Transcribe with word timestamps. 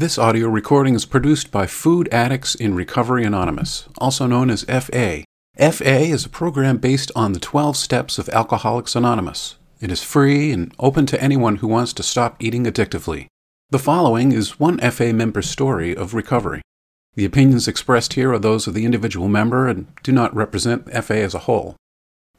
This 0.00 0.16
audio 0.16 0.48
recording 0.48 0.94
is 0.94 1.04
produced 1.04 1.50
by 1.50 1.66
Food 1.66 2.08
Addicts 2.10 2.54
in 2.54 2.74
Recovery 2.74 3.22
Anonymous, 3.22 3.86
also 3.98 4.26
known 4.26 4.48
as 4.48 4.64
FA. 4.64 5.24
FA 5.58 5.98
is 6.00 6.24
a 6.24 6.30
program 6.30 6.78
based 6.78 7.12
on 7.14 7.34
the 7.34 7.38
12 7.38 7.76
steps 7.76 8.18
of 8.18 8.30
Alcoholics 8.30 8.96
Anonymous. 8.96 9.56
It 9.78 9.92
is 9.92 10.02
free 10.02 10.52
and 10.52 10.72
open 10.78 11.04
to 11.04 11.22
anyone 11.22 11.56
who 11.56 11.68
wants 11.68 11.92
to 11.92 12.02
stop 12.02 12.42
eating 12.42 12.64
addictively. 12.64 13.26
The 13.68 13.78
following 13.78 14.32
is 14.32 14.58
one 14.58 14.78
FA 14.78 15.12
member's 15.12 15.50
story 15.50 15.94
of 15.94 16.14
recovery. 16.14 16.62
The 17.14 17.26
opinions 17.26 17.68
expressed 17.68 18.14
here 18.14 18.32
are 18.32 18.38
those 18.38 18.66
of 18.66 18.72
the 18.72 18.86
individual 18.86 19.28
member 19.28 19.68
and 19.68 19.86
do 20.02 20.12
not 20.12 20.34
represent 20.34 20.90
FA 21.04 21.18
as 21.18 21.34
a 21.34 21.40
whole. 21.40 21.76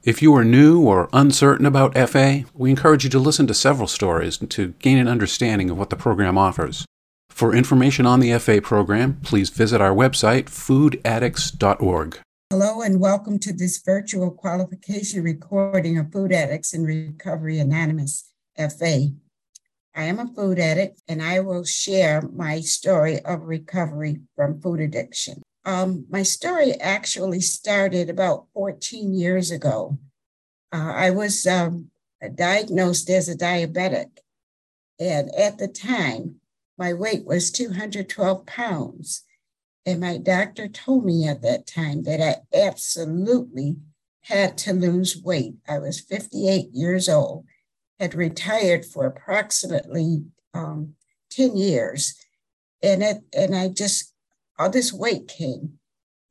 If 0.03 0.23
you 0.23 0.33
are 0.35 0.43
new 0.43 0.81
or 0.81 1.09
uncertain 1.13 1.67
about 1.67 1.95
FA, 2.09 2.45
we 2.55 2.71
encourage 2.71 3.03
you 3.03 3.11
to 3.11 3.19
listen 3.19 3.45
to 3.45 3.53
several 3.53 3.87
stories 3.87 4.39
to 4.39 4.69
gain 4.79 4.97
an 4.97 5.07
understanding 5.07 5.69
of 5.69 5.77
what 5.77 5.91
the 5.91 5.95
program 5.95 6.39
offers. 6.39 6.87
For 7.32 7.55
information 7.55 8.05
on 8.05 8.20
the 8.20 8.38
FA 8.38 8.61
program, 8.61 9.20
please 9.23 9.49
visit 9.49 9.81
our 9.81 9.95
website, 9.95 10.45
foodaddicts.org. 10.45 12.20
Hello, 12.52 12.81
and 12.81 12.99
welcome 12.99 13.39
to 13.39 13.52
this 13.52 13.81
virtual 13.84 14.30
qualification 14.30 15.23
recording 15.23 15.98
of 15.98 16.12
Food 16.12 16.34
Addicts 16.34 16.73
in 16.73 16.84
Recovery 16.84 17.58
Anonymous 17.58 18.30
FA. 18.58 19.08
I 19.95 20.03
am 20.03 20.20
a 20.20 20.27
food 20.27 20.59
addict, 20.59 21.02
and 21.08 21.20
I 21.20 21.39
will 21.39 21.63
share 21.63 22.22
my 22.22 22.59
story 22.59 23.20
of 23.22 23.41
recovery 23.44 24.20
from 24.36 24.61
food 24.61 24.81
addiction. 24.81 25.41
Um, 25.66 26.05
my 26.11 26.22
story 26.22 26.80
actually 26.80 27.39
started 27.39 28.09
about 28.09 28.48
14 28.53 29.16
years 29.16 29.50
ago. 29.50 29.98
Uh, 30.72 30.91
I 30.94 31.09
was 31.09 31.48
um, 31.48 31.88
diagnosed 32.36 33.09
as 33.09 33.30
a 33.30 33.38
diabetic, 33.38 34.09
and 35.00 35.34
at 35.34 35.58
the 35.58 35.70
time, 35.70 36.41
my 36.81 36.94
weight 36.94 37.23
was 37.26 37.52
212 37.52 38.44
pounds. 38.48 39.23
And 39.85 39.99
my 39.99 40.17
doctor 40.17 40.67
told 40.67 41.05
me 41.05 41.28
at 41.28 41.44
that 41.44 41.67
time 41.67 42.02
that 42.03 42.19
I 42.19 42.58
absolutely 42.58 43.78
had 44.22 44.58
to 44.59 44.73
lose 44.73 45.16
weight. 45.16 45.53
I 45.70 45.78
was 45.78 46.00
58 46.00 46.70
years 46.73 47.08
old, 47.08 47.45
had 48.00 48.16
retired 48.16 48.83
for 48.83 49.05
approximately 49.05 50.23
um, 50.55 50.95
10 51.30 51.55
years. 51.55 52.16
And 52.81 53.03
it, 53.03 53.17
and 53.31 53.55
I 53.55 53.67
just, 53.67 54.16
all 54.58 54.72
this 54.72 54.92
weight 54.92 55.27
came. 55.27 55.73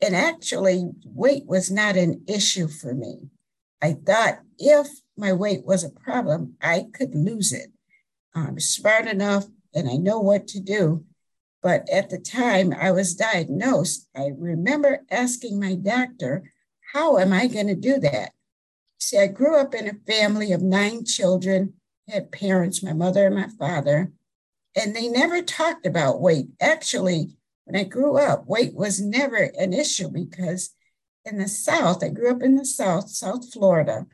And 0.02 0.16
actually, 0.16 0.90
weight 1.04 1.46
was 1.46 1.70
not 1.70 1.96
an 1.96 2.24
issue 2.26 2.66
for 2.66 2.92
me. 2.92 3.30
I 3.80 3.92
thought 3.92 4.40
if 4.58 4.88
my 5.16 5.32
weight 5.32 5.64
was 5.64 5.84
a 5.84 5.90
problem, 5.90 6.56
I 6.60 6.86
could 6.92 7.14
lose 7.14 7.52
it. 7.52 7.70
I'm 8.34 8.58
smart 8.58 9.06
enough 9.06 9.46
and 9.74 9.88
I 9.88 9.96
know 9.96 10.20
what 10.20 10.48
to 10.48 10.60
do. 10.60 11.04
But 11.62 11.88
at 11.90 12.10
the 12.10 12.18
time 12.18 12.72
I 12.72 12.90
was 12.90 13.14
diagnosed, 13.14 14.08
I 14.16 14.30
remember 14.36 15.04
asking 15.10 15.60
my 15.60 15.74
doctor, 15.74 16.50
How 16.92 17.18
am 17.18 17.32
I 17.32 17.46
going 17.46 17.66
to 17.66 17.74
do 17.74 17.98
that? 18.00 18.32
See, 18.98 19.18
I 19.18 19.26
grew 19.26 19.56
up 19.56 19.74
in 19.74 19.88
a 19.88 20.12
family 20.12 20.52
of 20.52 20.62
nine 20.62 21.04
children, 21.04 21.74
had 22.08 22.32
parents, 22.32 22.82
my 22.82 22.92
mother 22.92 23.26
and 23.26 23.34
my 23.34 23.48
father, 23.58 24.12
and 24.76 24.94
they 24.94 25.08
never 25.08 25.42
talked 25.42 25.86
about 25.86 26.20
weight. 26.20 26.48
Actually, 26.60 27.36
when 27.64 27.80
I 27.80 27.84
grew 27.84 28.16
up, 28.16 28.46
weight 28.46 28.74
was 28.74 29.00
never 29.00 29.36
an 29.36 29.72
issue 29.72 30.08
because 30.08 30.70
in 31.24 31.38
the 31.38 31.48
South, 31.48 32.02
I 32.02 32.08
grew 32.08 32.30
up 32.30 32.42
in 32.42 32.56
the 32.56 32.64
South, 32.64 33.10
South 33.10 33.52
Florida, 33.52 34.06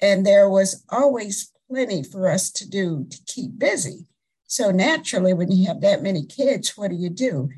and 0.00 0.26
there 0.26 0.48
was 0.48 0.84
always 0.88 1.52
plenty 1.70 2.02
for 2.02 2.28
us 2.28 2.50
to 2.52 2.68
do 2.68 3.06
to 3.10 3.18
keep 3.26 3.58
busy. 3.58 4.06
So 4.48 4.70
naturally, 4.70 5.34
when 5.34 5.52
you 5.52 5.66
have 5.66 5.82
that 5.82 6.02
many 6.02 6.24
kids, 6.24 6.76
what 6.76 6.90
do 6.90 6.96
you 6.96 7.10
do 7.10 7.50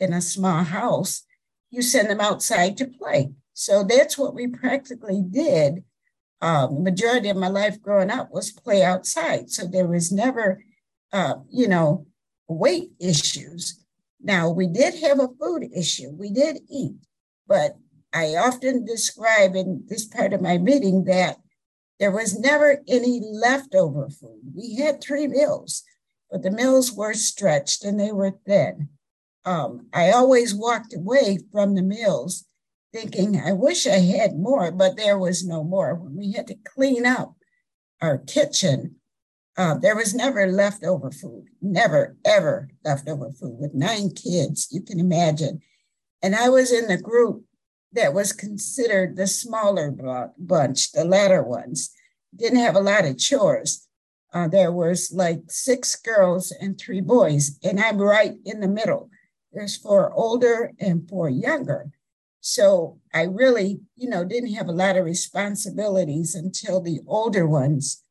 in 0.00 0.14
a 0.14 0.22
small 0.22 0.64
house? 0.64 1.22
You 1.70 1.82
send 1.82 2.08
them 2.08 2.22
outside 2.22 2.78
to 2.78 2.86
play. 2.86 3.32
So 3.52 3.84
that's 3.84 4.16
what 4.16 4.34
we 4.34 4.46
practically 4.46 5.22
did. 5.22 5.84
Um, 6.40 6.82
majority 6.82 7.28
of 7.28 7.36
my 7.36 7.48
life 7.48 7.82
growing 7.82 8.10
up 8.10 8.30
was 8.32 8.50
play 8.50 8.82
outside. 8.82 9.50
So 9.50 9.66
there 9.66 9.86
was 9.86 10.10
never, 10.10 10.64
uh, 11.12 11.34
you 11.50 11.68
know, 11.68 12.06
weight 12.48 12.92
issues. 12.98 13.84
Now 14.18 14.48
we 14.48 14.68
did 14.68 14.94
have 15.02 15.20
a 15.20 15.28
food 15.28 15.68
issue. 15.76 16.10
We 16.10 16.30
did 16.30 16.60
eat, 16.70 16.96
but 17.46 17.76
I 18.14 18.36
often 18.36 18.86
describe 18.86 19.54
in 19.54 19.84
this 19.86 20.06
part 20.06 20.32
of 20.32 20.40
my 20.40 20.56
meeting 20.56 21.04
that 21.04 21.36
there 22.00 22.10
was 22.10 22.38
never 22.38 22.82
any 22.88 23.20
leftover 23.22 24.08
food. 24.08 24.40
We 24.54 24.76
had 24.76 25.02
three 25.02 25.26
meals 25.26 25.84
but 26.30 26.42
the 26.42 26.50
mills 26.50 26.92
were 26.92 27.14
stretched 27.14 27.84
and 27.84 27.98
they 27.98 28.12
were 28.12 28.38
thin. 28.46 28.88
Um, 29.44 29.86
I 29.92 30.10
always 30.10 30.54
walked 30.54 30.94
away 30.94 31.38
from 31.50 31.74
the 31.74 31.82
mills 31.82 32.44
thinking, 32.92 33.40
I 33.40 33.52
wish 33.52 33.86
I 33.86 33.98
had 33.98 34.38
more, 34.38 34.70
but 34.70 34.96
there 34.96 35.18
was 35.18 35.44
no 35.44 35.64
more. 35.64 35.94
When 35.94 36.16
we 36.16 36.32
had 36.32 36.46
to 36.48 36.56
clean 36.74 37.06
up 37.06 37.34
our 38.00 38.18
kitchen, 38.18 38.96
uh, 39.56 39.76
there 39.78 39.96
was 39.96 40.14
never 40.14 40.46
leftover 40.46 41.10
food, 41.10 41.46
never, 41.60 42.16
ever 42.24 42.68
leftover 42.84 43.32
food. 43.32 43.58
With 43.58 43.74
nine 43.74 44.10
kids, 44.10 44.68
you 44.70 44.82
can 44.82 45.00
imagine. 45.00 45.60
And 46.22 46.34
I 46.34 46.48
was 46.48 46.72
in 46.72 46.86
the 46.86 46.96
group 46.96 47.44
that 47.92 48.14
was 48.14 48.32
considered 48.32 49.16
the 49.16 49.26
smaller 49.26 49.94
bunch, 50.38 50.92
the 50.92 51.04
latter 51.04 51.42
ones. 51.42 51.90
Didn't 52.36 52.58
have 52.58 52.76
a 52.76 52.80
lot 52.80 53.06
of 53.06 53.18
chores 53.18 53.87
uh, 54.32 54.48
there 54.48 54.72
was 54.72 55.10
like 55.12 55.42
six 55.48 55.96
girls 55.96 56.52
and 56.60 56.78
three 56.78 57.00
boys, 57.00 57.58
and 57.62 57.80
I'm 57.80 57.98
right 57.98 58.34
in 58.44 58.60
the 58.60 58.68
middle. 58.68 59.10
There's 59.52 59.76
four 59.76 60.12
older 60.12 60.72
and 60.78 61.08
four 61.08 61.28
younger. 61.28 61.90
So 62.40 62.98
I 63.12 63.22
really, 63.22 63.80
you 63.96 64.08
know, 64.08 64.24
didn't 64.24 64.54
have 64.54 64.68
a 64.68 64.72
lot 64.72 64.96
of 64.96 65.04
responsibilities 65.04 66.34
until 66.34 66.80
the 66.80 67.00
older 67.06 67.46
ones 67.46 68.02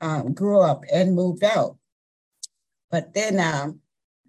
um, 0.00 0.34
grew 0.34 0.60
up 0.60 0.84
and 0.92 1.14
moved 1.14 1.42
out. 1.42 1.78
But 2.90 3.14
then 3.14 3.40
um, 3.40 3.80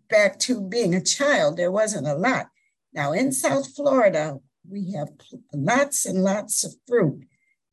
back 0.10 0.40
to 0.40 0.62
being 0.62 0.96
a 0.96 1.04
child, 1.04 1.58
there 1.58 1.72
wasn't 1.72 2.08
a 2.08 2.16
lot. 2.16 2.48
Now 2.94 3.12
in 3.12 3.32
South 3.32 3.76
Florida, 3.76 4.40
we 4.68 4.94
have 4.94 5.10
lots 5.54 6.06
and 6.06 6.24
lots 6.24 6.64
of 6.64 6.74
fruit. 6.88 7.26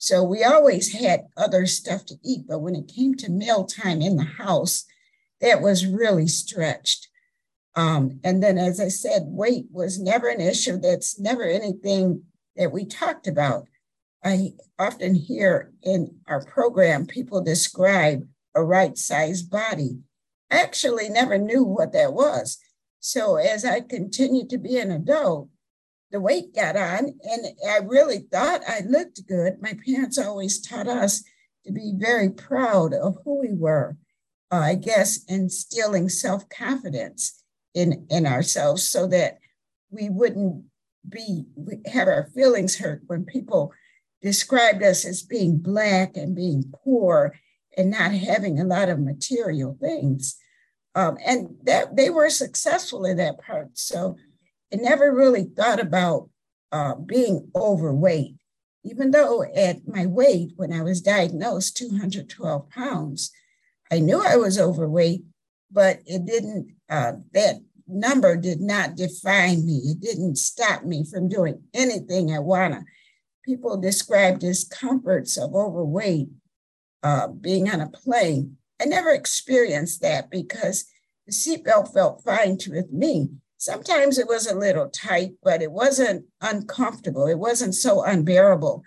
So 0.03 0.25
we 0.25 0.43
always 0.43 0.95
had 0.95 1.29
other 1.37 1.65
stuff 1.65 2.05
to 2.07 2.17
eat, 2.25 2.49
but 2.49 2.59
when 2.59 2.75
it 2.75 2.93
came 2.93 3.15
to 3.15 3.31
meal 3.31 3.65
time 3.65 4.03
in 4.03 4.17
the 4.17 4.25
house, 4.25 4.85
that 5.41 5.63
was 5.63 5.87
really 5.87 6.27
stretched. 6.27 7.07
Um, 7.77 8.19
and 8.25 8.43
then, 8.43 8.59
as 8.59 8.81
I 8.81 8.89
said, 8.89 9.23
weight 9.27 9.67
was 9.71 10.01
never 10.01 10.27
an 10.29 10.41
issue. 10.41 10.77
That's 10.77 11.21
never 11.21 11.45
anything 11.45 12.25
that 12.57 12.73
we 12.73 12.85
talked 12.85 13.29
about. 13.29 13.69
I 14.25 14.55
often 14.77 15.15
hear 15.15 15.73
in 15.85 16.17
our 16.27 16.45
program 16.47 17.07
people 17.07 17.41
describe 17.41 18.27
a 18.57 18.65
right 18.65 18.99
sized 18.99 19.53
body. 19.53 20.01
I 20.51 20.63
actually 20.63 21.11
never 21.11 21.39
knew 21.39 21.63
what 21.63 21.93
that 21.93 22.13
was. 22.13 22.59
So, 22.99 23.37
as 23.37 23.65
I 23.65 23.81
continued 23.81 24.51
to 24.51 24.59
be 24.59 24.79
an 24.79 24.91
adult, 24.91 25.49
the 26.13 26.21
weight 26.21 26.55
got 26.55 26.77
on, 26.77 27.15
and 27.23 27.47
I 27.69 27.79
really 27.79 28.19
thought 28.31 28.61
I 28.69 28.83
looked 28.87 29.27
good. 29.27 29.61
My 29.61 29.77
parents 29.85 30.19
always 30.19 30.61
taught 30.61 30.87
us 30.87 31.25
to 31.65 31.73
be 31.73 31.95
very 31.97 32.31
proud 32.31 32.93
of 32.93 33.17
who 33.25 33.41
we 33.41 33.55
were. 33.55 33.97
Uh, 34.53 34.57
I 34.57 34.75
guess 34.75 35.25
instilling 35.25 36.11
self 36.11 36.49
confidence 36.51 37.43
in 37.75 38.07
in 38.11 38.27
ourselves 38.27 38.89
so 38.89 39.07
that 39.09 39.39
we 39.91 40.11
wouldn't 40.11 40.65
be 41.09 41.47
have 41.87 42.09
our 42.09 42.29
feelings 42.35 42.77
hurt 42.79 43.03
when 43.07 43.25
people 43.25 43.73
described 44.21 44.83
us 44.83 45.05
as 45.05 45.23
being 45.23 45.59
black 45.59 46.17
and 46.17 46.37
being 46.37 46.65
poor 46.85 47.35
and 47.77 47.91
not 47.91 48.13
having 48.13 48.61
a 48.61 48.65
lot 48.65 48.91
of 48.91 49.01
material 49.01 49.77
things. 49.81 50.37
Um, 50.95 51.17
and 51.25 51.57
that 51.63 51.97
they 51.97 52.11
were 52.11 52.29
successful 52.29 53.07
in 53.07 53.17
that 53.17 53.41
part. 53.41 53.71
So 53.79 54.17
I 54.73 54.77
never 54.77 55.15
really 55.15 55.45
thought 55.45 55.81
about 55.81 56.31
uh, 56.71 56.95
being 56.95 57.51
overweight, 57.55 58.37
even 58.85 59.11
though 59.11 59.43
at 59.43 59.87
my 59.87 60.07
weight, 60.07 60.53
when 60.57 60.73
I 60.73 60.83
was 60.83 61.03
diagnosed, 61.03 61.77
212 61.77 62.71
pounds, 62.71 63.31
I 63.91 63.99
knew 63.99 64.23
I 64.25 64.37
was 64.37 64.59
overweight, 64.59 65.25
but 65.71 66.01
it 66.07 66.25
didn't, 66.25 66.75
uh, 66.89 67.13
that 67.35 67.57
number 67.87 68.37
did 68.37 68.61
not 68.61 68.97
define 68.97 69.67
me. 69.67 69.83
It 69.85 70.01
didn't 70.01 70.37
stop 70.37 70.85
me 70.85 71.05
from 71.05 71.29
doing 71.29 71.63
anything 71.75 72.33
I 72.33 72.39
wanna. 72.39 72.85
People 73.45 73.77
describe 73.77 74.39
discomforts 74.39 75.37
of 75.37 75.55
overweight, 75.55 76.29
uh, 77.03 77.29
being 77.29 77.69
on 77.69 77.83
a 77.83 77.91
plane. 77.91 78.57
I 78.81 78.87
never 78.87 79.11
experienced 79.11 80.01
that 80.01 80.31
because 80.31 80.87
the 81.27 81.33
seatbelt 81.33 81.93
felt 81.93 82.25
fine 82.25 82.59
with 82.69 82.91
me. 82.91 83.31
Sometimes 83.63 84.19
it 84.19 84.27
was 84.27 84.49
a 84.49 84.59
little 84.59 84.89
tight, 84.89 85.35
but 85.41 85.63
it 85.63 85.71
wasn't 85.71 86.25
uncomfortable. 86.41 87.29
It 87.29 87.39
wasn't 87.39 87.77
so 87.77 88.03
unbearable 88.03 88.83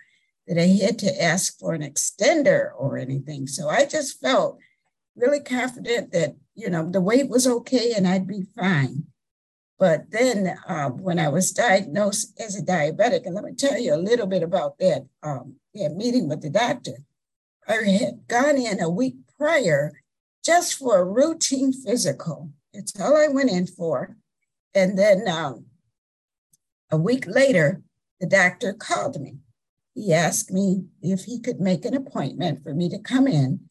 that 0.47 0.61
I 0.61 0.67
had 0.67 0.99
to 0.99 1.23
ask 1.23 1.57
for 1.57 1.73
an 1.73 1.81
extender 1.81 2.71
or 2.77 2.97
anything. 2.97 3.47
So 3.47 3.69
I 3.69 3.85
just 3.85 4.19
felt 4.19 4.59
really 5.15 5.39
confident 5.39 6.11
that, 6.11 6.35
you 6.55 6.69
know, 6.69 6.91
the 6.91 6.99
weight 6.99 7.29
was 7.29 7.47
okay 7.47 7.93
and 7.93 8.05
I'd 8.05 8.27
be 8.27 8.47
fine. 8.59 9.05
But 9.79 10.11
then 10.11 10.57
uh, 10.67 10.89
when 10.89 11.19
I 11.19 11.29
was 11.29 11.53
diagnosed 11.53 12.37
as 12.37 12.57
a 12.57 12.61
diabetic, 12.61 13.25
and 13.25 13.33
let 13.33 13.45
me 13.45 13.53
tell 13.53 13.79
you 13.79 13.95
a 13.95 14.07
little 14.09 14.27
bit 14.27 14.43
about 14.43 14.77
that, 14.79 15.05
um, 15.23 15.55
that 15.73 15.95
meeting 15.95 16.27
with 16.27 16.41
the 16.41 16.49
doctor. 16.49 16.97
I 17.65 17.75
had 17.75 18.27
gone 18.27 18.57
in 18.57 18.81
a 18.81 18.89
week 18.89 19.15
prior 19.37 19.93
just 20.43 20.73
for 20.73 20.97
a 20.97 21.05
routine 21.05 21.71
physical. 21.71 22.49
It's 22.73 22.99
all 22.99 23.15
I 23.15 23.29
went 23.29 23.51
in 23.51 23.67
for. 23.67 24.17
And 24.75 24.99
then 24.99 25.27
um, 25.29 25.67
a 26.91 26.97
week 26.97 27.25
later, 27.25 27.81
the 28.19 28.27
doctor 28.27 28.73
called 28.73 29.19
me. 29.19 29.37
He 29.93 30.13
asked 30.13 30.51
me 30.51 30.83
if 31.01 31.23
he 31.23 31.39
could 31.39 31.61
make 31.61 31.85
an 31.85 31.95
appointment 31.95 32.61
for 32.61 32.73
me 32.73 32.89
to 32.89 32.99
come 32.99 33.27
in 33.27 33.61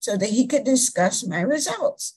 so 0.00 0.16
that 0.16 0.30
he 0.30 0.46
could 0.46 0.64
discuss 0.64 1.26
my 1.26 1.42
results. 1.42 2.14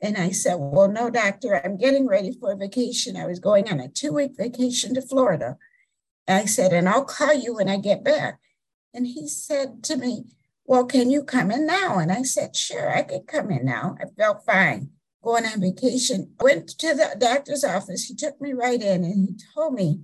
And 0.00 0.16
I 0.16 0.30
said, 0.30 0.54
Well, 0.58 0.88
no, 0.88 1.10
doctor, 1.10 1.60
I'm 1.62 1.76
getting 1.76 2.08
ready 2.08 2.32
for 2.32 2.52
a 2.52 2.56
vacation. 2.56 3.16
I 3.16 3.26
was 3.26 3.38
going 3.38 3.70
on 3.70 3.78
a 3.78 3.88
two 3.88 4.14
week 4.14 4.32
vacation 4.36 4.94
to 4.94 5.02
Florida. 5.02 5.58
And 6.26 6.42
I 6.42 6.46
said, 6.46 6.72
And 6.72 6.88
I'll 6.88 7.04
call 7.04 7.34
you 7.34 7.56
when 7.56 7.68
I 7.68 7.76
get 7.76 8.02
back. 8.02 8.40
And 8.94 9.06
he 9.06 9.28
said 9.28 9.84
to 9.84 9.96
me, 9.96 10.24
Well, 10.64 10.86
can 10.86 11.10
you 11.10 11.22
come 11.22 11.50
in 11.50 11.66
now? 11.66 11.98
And 11.98 12.10
I 12.10 12.22
said, 12.22 12.56
Sure, 12.56 12.90
I 12.90 13.02
could 13.02 13.26
come 13.26 13.50
in 13.50 13.66
now. 13.66 13.96
I 14.00 14.06
felt 14.16 14.46
fine 14.46 14.90
going 15.22 15.46
on 15.46 15.60
vacation. 15.60 16.34
Went 16.40 16.68
to 16.78 16.94
the 16.94 17.16
doctor's 17.18 17.64
office. 17.64 18.04
He 18.04 18.14
took 18.14 18.40
me 18.40 18.52
right 18.52 18.80
in 18.80 19.04
and 19.04 19.28
he 19.28 19.36
told 19.54 19.74
me, 19.74 20.00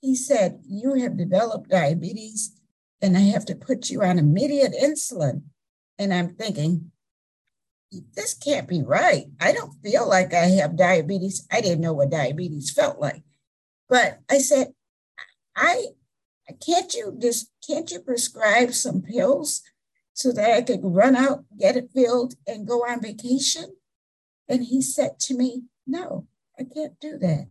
he 0.00 0.14
said, 0.14 0.60
You 0.66 0.94
have 0.94 1.16
developed 1.16 1.70
diabetes 1.70 2.52
and 3.00 3.16
I 3.16 3.20
have 3.20 3.44
to 3.46 3.54
put 3.54 3.90
you 3.90 4.02
on 4.02 4.18
immediate 4.18 4.72
insulin. 4.72 5.42
And 5.98 6.12
I'm 6.12 6.34
thinking, 6.34 6.92
this 8.14 8.34
can't 8.34 8.68
be 8.68 8.82
right. 8.82 9.26
I 9.40 9.52
don't 9.52 9.80
feel 9.82 10.08
like 10.08 10.34
I 10.34 10.46
have 10.60 10.76
diabetes. 10.76 11.46
I 11.50 11.60
didn't 11.60 11.80
know 11.80 11.94
what 11.94 12.10
diabetes 12.10 12.70
felt 12.70 13.00
like. 13.00 13.22
But 13.88 14.20
I 14.30 14.38
said, 14.38 14.68
I 15.56 15.86
can't 16.64 16.92
you 16.94 17.16
just 17.18 17.50
can't 17.66 17.90
you 17.90 18.00
prescribe 18.00 18.72
some 18.72 19.02
pills 19.02 19.62
so 20.12 20.32
that 20.32 20.50
I 20.50 20.62
could 20.62 20.80
run 20.82 21.16
out, 21.16 21.44
get 21.58 21.76
it 21.76 21.90
filled, 21.94 22.34
and 22.46 22.66
go 22.66 22.80
on 22.80 23.00
vacation? 23.00 23.76
And 24.48 24.64
he 24.64 24.80
said 24.80 25.18
to 25.20 25.36
me, 25.36 25.64
No, 25.86 26.26
I 26.58 26.64
can't 26.64 26.98
do 27.00 27.18
that. 27.18 27.48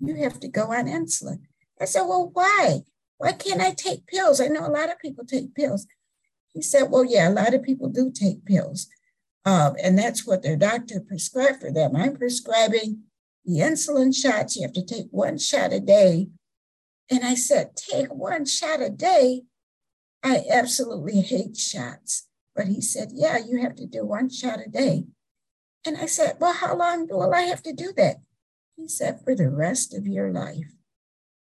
You 0.00 0.16
have 0.16 0.40
to 0.40 0.48
go 0.48 0.72
on 0.72 0.86
insulin. 0.86 1.40
I 1.80 1.84
said, 1.84 2.02
Well, 2.02 2.30
why? 2.32 2.80
Why 3.18 3.32
can't 3.32 3.60
I 3.60 3.72
take 3.72 4.06
pills? 4.06 4.40
I 4.40 4.46
know 4.46 4.66
a 4.66 4.70
lot 4.70 4.90
of 4.90 4.98
people 4.98 5.24
take 5.24 5.54
pills. 5.54 5.86
He 6.52 6.62
said, 6.62 6.90
Well, 6.90 7.04
yeah, 7.04 7.28
a 7.28 7.30
lot 7.30 7.54
of 7.54 7.62
people 7.62 7.88
do 7.88 8.10
take 8.10 8.44
pills. 8.44 8.88
Um, 9.44 9.74
and 9.82 9.98
that's 9.98 10.26
what 10.26 10.42
their 10.42 10.56
doctor 10.56 11.00
prescribed 11.00 11.60
for 11.60 11.72
them. 11.72 11.96
I'm 11.96 12.16
prescribing 12.16 13.02
the 13.44 13.60
insulin 13.60 14.14
shots. 14.14 14.56
You 14.56 14.62
have 14.62 14.72
to 14.74 14.84
take 14.84 15.06
one 15.10 15.38
shot 15.38 15.72
a 15.72 15.80
day. 15.80 16.28
And 17.10 17.24
I 17.24 17.34
said, 17.34 17.76
Take 17.76 18.12
one 18.12 18.44
shot 18.44 18.80
a 18.80 18.90
day? 18.90 19.42
I 20.22 20.44
absolutely 20.50 21.20
hate 21.20 21.56
shots. 21.56 22.28
But 22.54 22.68
he 22.68 22.80
said, 22.80 23.10
Yeah, 23.12 23.38
you 23.38 23.62
have 23.62 23.76
to 23.76 23.86
do 23.86 24.04
one 24.04 24.28
shot 24.28 24.60
a 24.64 24.68
day. 24.68 25.04
And 25.84 25.96
I 25.96 26.06
said, 26.06 26.36
Well, 26.40 26.52
how 26.52 26.76
long 26.76 27.06
will 27.08 27.34
I 27.34 27.42
have 27.42 27.62
to 27.62 27.72
do 27.72 27.92
that? 27.96 28.16
He 28.76 28.88
said, 28.88 29.20
For 29.24 29.34
the 29.34 29.48
rest 29.48 29.94
of 29.94 30.06
your 30.06 30.30
life. 30.30 30.72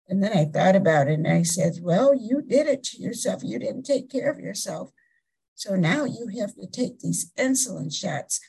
And 0.08 0.24
then 0.24 0.38
I 0.38 0.46
thought 0.46 0.76
about 0.76 1.08
it 1.08 1.14
and 1.14 1.28
I 1.28 1.44
said, 1.44 1.80
Well, 1.82 2.14
you 2.14 2.42
did 2.42 2.68
it 2.68 2.84
to 2.86 3.02
yourself. 3.02 3.42
You 3.44 3.60
didn't 3.60 3.84
take 3.84 4.10
care 4.10 4.32
of 4.32 4.40
yourself. 4.40 4.92
So 5.56 5.76
now 5.76 6.04
you 6.04 6.28
have 6.40 6.54
to 6.56 6.68
take 6.68 7.00
these 7.00 7.32
insulin 7.38 7.94
shots. 7.94 8.40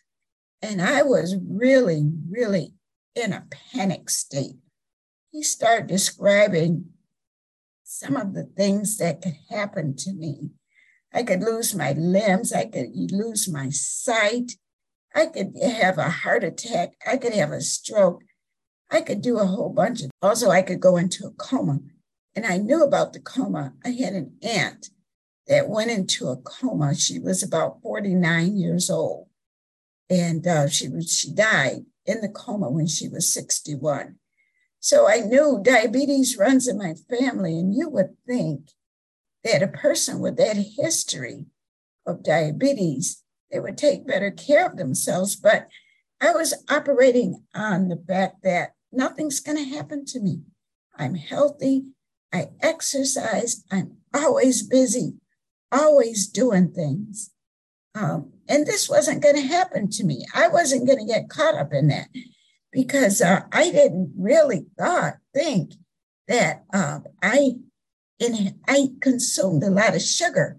And 0.61 0.83
I 0.83 1.03
was 1.03 1.37
really, 1.49 2.11
really 2.29 2.75
in 3.15 3.33
a 3.33 3.47
panic 3.73 4.11
state. 4.11 4.57
He 5.31 5.43
started 5.43 5.87
describing 5.87 6.87
some 7.85 8.17
of 8.17 8.35
the 8.35 8.45
things 8.45 8.99
that 8.99 9.23
could 9.23 9.37
happen 9.49 9.95
to 9.97 10.13
me. 10.13 10.51
I 11.13 11.23
could 11.23 11.41
lose 11.41 11.75
my 11.75 11.93
limbs, 11.93 12.53
I 12.53 12.65
could 12.67 12.91
lose 12.93 13.49
my 13.49 13.71
sight, 13.71 14.53
I 15.17 15.27
could 15.27 15.55
have 15.63 15.97
a 15.97 16.11
heart 16.11 16.45
attack, 16.45 16.91
I 17.07 17.17
could 17.17 17.33
have 17.33 17.51
a 17.51 17.63
stroke, 17.63 18.23
I 18.91 19.01
could 19.01 19.23
do 19.23 19.39
a 19.39 19.47
whole 19.47 19.71
bunch 19.71 20.03
of, 20.03 20.11
also, 20.21 20.51
I 20.51 20.61
could 20.61 20.79
go 20.79 20.99
into 20.99 21.27
a 21.27 21.31
coma. 21.33 21.81
And 22.35 22.45
I 22.45 22.59
knew 22.59 22.85
about 22.85 23.15
the 23.15 23.21
coma. 23.21 23.73
I 23.83 23.91
had 23.91 24.13
an 24.13 24.37
aunt 24.43 24.91
that 25.49 25.71
went 25.71 25.91
into 25.91 26.29
a 26.29 26.37
coma. 26.37 26.95
She 26.95 27.19
was 27.19 27.43
about 27.43 27.81
49 27.83 28.59
years 28.59 28.91
old. 28.91 29.29
And 30.11 30.47
uh, 30.47 30.69
she, 30.69 30.89
she 31.01 31.33
died 31.33 31.87
in 32.05 32.21
the 32.21 32.29
coma 32.29 32.71
when 32.71 32.87
she 32.87 33.09
was 33.09 33.33
61. 33.33 34.17
So 34.81 35.09
I 35.09 35.21
knew 35.21 35.61
diabetes 35.63 36.37
runs 36.37 36.69
in 36.69 36.77
my 36.77 36.95
family. 37.09 37.59
And 37.59 37.75
you 37.75 37.89
would 37.89 38.17
think 38.27 38.71
that 39.43 39.63
a 39.63 39.69
person 39.69 40.21
with 40.21 40.37
that 40.37 40.57
history 40.57 41.47
of 42.07 42.23
diabetes, 42.23 43.23
they 43.51 43.61
would 43.61 43.79
take 43.79 44.07
better 44.07 44.31
care 44.31 44.67
of 44.67 44.77
themselves. 44.77 45.37
But 45.37 45.69
I 46.21 46.33
was 46.33 46.55
operating 46.69 47.43
on 47.55 47.89
the 47.89 48.03
fact 48.09 48.43
that 48.43 48.73
nothing's 48.93 49.41
going 49.41 49.59
to 49.59 49.77
happen 49.77 50.05
to 50.07 50.21
me. 50.21 50.43
I'm 50.97 51.15
healthy. 51.15 51.85
I 52.33 52.49
exercise. 52.61 53.65
I'm 53.71 53.99
always 54.15 54.63
busy, 54.63 55.15
always 55.71 56.27
doing 56.27 56.73
things. 56.73 57.31
Um, 57.95 58.33
and 58.49 58.67
this 58.67 58.89
wasn't 58.89 59.23
going 59.23 59.37
to 59.37 59.43
happen 59.43 59.91
to 59.91 60.05
me. 60.05 60.25
I 60.35 60.49
wasn't 60.49 60.87
going 60.87 60.99
to 60.99 61.13
get 61.13 61.29
caught 61.29 61.55
up 61.55 61.73
in 61.73 61.89
that 61.89 62.09
because 62.73 63.23
uh, 63.23 63.41
I 63.53 63.71
didn't 63.71 64.13
really 64.19 64.67
thought 64.79 65.15
think 65.33 65.73
that 66.29 66.65
uh, 66.75 67.01
I 67.23 67.53
in, 68.19 68.59
I 68.67 68.89
consumed 69.01 69.63
a 69.63 69.71
lot 69.71 69.95
of 69.95 70.03
sugar, 70.03 70.59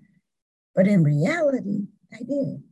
but 0.75 0.88
in 0.88 1.04
reality, 1.04 1.88
I 2.13 2.18
did. 2.18 2.63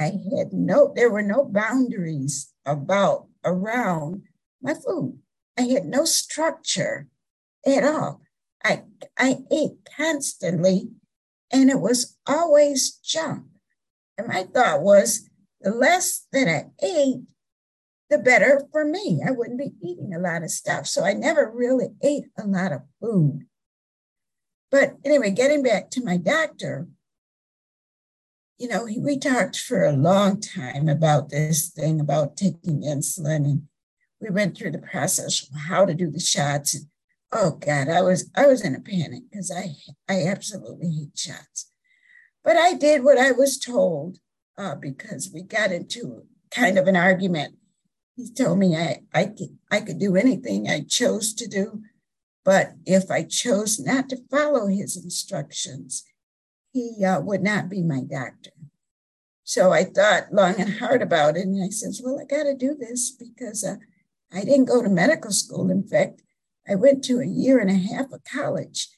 I 0.00 0.18
had 0.34 0.52
no, 0.52 0.92
there 0.96 1.10
were 1.10 1.22
no 1.22 1.44
boundaries 1.44 2.52
about 2.64 3.26
around 3.44 4.22
my 4.62 4.72
food. 4.72 5.18
I 5.58 5.62
had 5.62 5.84
no 5.84 6.06
structure 6.06 7.06
at 7.66 7.84
all. 7.84 8.22
I, 8.64 8.84
I 9.18 9.36
ate 9.52 9.88
constantly 9.96 10.88
and 11.52 11.68
it 11.68 11.80
was 11.80 12.16
always 12.26 12.92
junk. 13.04 13.44
And 14.16 14.28
my 14.28 14.44
thought 14.44 14.82
was 14.82 15.28
the 15.60 15.70
less 15.70 16.26
that 16.32 16.48
I 16.48 16.70
ate, 16.82 17.24
the 18.08 18.18
better 18.18 18.66
for 18.72 18.86
me. 18.86 19.20
I 19.26 19.32
wouldn't 19.32 19.58
be 19.58 19.72
eating 19.82 20.14
a 20.14 20.18
lot 20.18 20.42
of 20.42 20.50
stuff. 20.50 20.86
So 20.86 21.04
I 21.04 21.12
never 21.12 21.52
really 21.54 21.88
ate 22.02 22.24
a 22.38 22.46
lot 22.46 22.72
of 22.72 22.82
food. 23.02 23.46
But 24.70 24.94
anyway, 25.04 25.30
getting 25.30 25.62
back 25.62 25.90
to 25.90 26.04
my 26.04 26.16
doctor, 26.16 26.88
you 28.60 28.68
know, 28.68 28.86
we 28.98 29.18
talked 29.18 29.58
for 29.58 29.84
a 29.84 29.92
long 29.92 30.38
time 30.38 30.86
about 30.86 31.30
this 31.30 31.70
thing 31.70 31.98
about 31.98 32.36
taking 32.36 32.82
insulin 32.82 33.36
and 33.46 33.62
we 34.20 34.28
went 34.28 34.54
through 34.54 34.72
the 34.72 34.78
process 34.78 35.48
of 35.48 35.58
how 35.58 35.86
to 35.86 35.94
do 35.94 36.10
the 36.10 36.20
shots. 36.20 36.74
And, 36.74 36.84
oh 37.32 37.52
God, 37.52 37.88
I 37.88 38.02
was 38.02 38.30
I 38.36 38.46
was 38.46 38.62
in 38.62 38.74
a 38.74 38.80
panic 38.80 39.22
because 39.30 39.50
I 39.50 39.76
I 40.12 40.26
absolutely 40.26 40.90
hate 40.90 41.16
shots. 41.16 41.72
But 42.44 42.58
I 42.58 42.74
did 42.74 43.02
what 43.02 43.16
I 43.16 43.32
was 43.32 43.58
told 43.58 44.18
uh, 44.58 44.74
because 44.74 45.30
we 45.32 45.40
got 45.42 45.72
into 45.72 46.24
kind 46.50 46.76
of 46.76 46.86
an 46.86 46.96
argument. 46.96 47.54
He 48.14 48.30
told 48.30 48.58
me 48.58 48.76
I 48.76 49.00
I 49.14 49.24
could 49.24 49.56
I 49.70 49.80
could 49.80 49.98
do 49.98 50.16
anything 50.16 50.68
I 50.68 50.84
chose 50.86 51.32
to 51.36 51.48
do, 51.48 51.80
but 52.44 52.72
if 52.84 53.10
I 53.10 53.22
chose 53.22 53.80
not 53.80 54.10
to 54.10 54.18
follow 54.30 54.66
his 54.66 55.02
instructions, 55.02 56.04
he 56.72 57.04
uh, 57.04 57.20
would 57.20 57.42
not 57.42 57.68
be 57.68 57.82
my 57.82 58.02
doctor. 58.02 58.50
So 59.44 59.72
I 59.72 59.84
thought 59.84 60.32
long 60.32 60.60
and 60.60 60.78
hard 60.78 61.02
about 61.02 61.36
it, 61.36 61.46
and 61.46 61.62
I 61.62 61.70
says, 61.70 62.00
"Well, 62.04 62.20
I 62.20 62.24
got 62.24 62.44
to 62.44 62.54
do 62.54 62.74
this 62.74 63.10
because 63.10 63.64
uh, 63.64 63.76
I 64.32 64.44
didn't 64.44 64.66
go 64.66 64.82
to 64.82 64.88
medical 64.88 65.32
school. 65.32 65.70
In 65.70 65.82
fact, 65.82 66.22
I 66.68 66.74
went 66.76 67.02
to 67.04 67.20
a 67.20 67.26
year 67.26 67.58
and 67.58 67.70
a 67.70 67.74
half 67.74 68.12
of 68.12 68.22
college. 68.24 68.88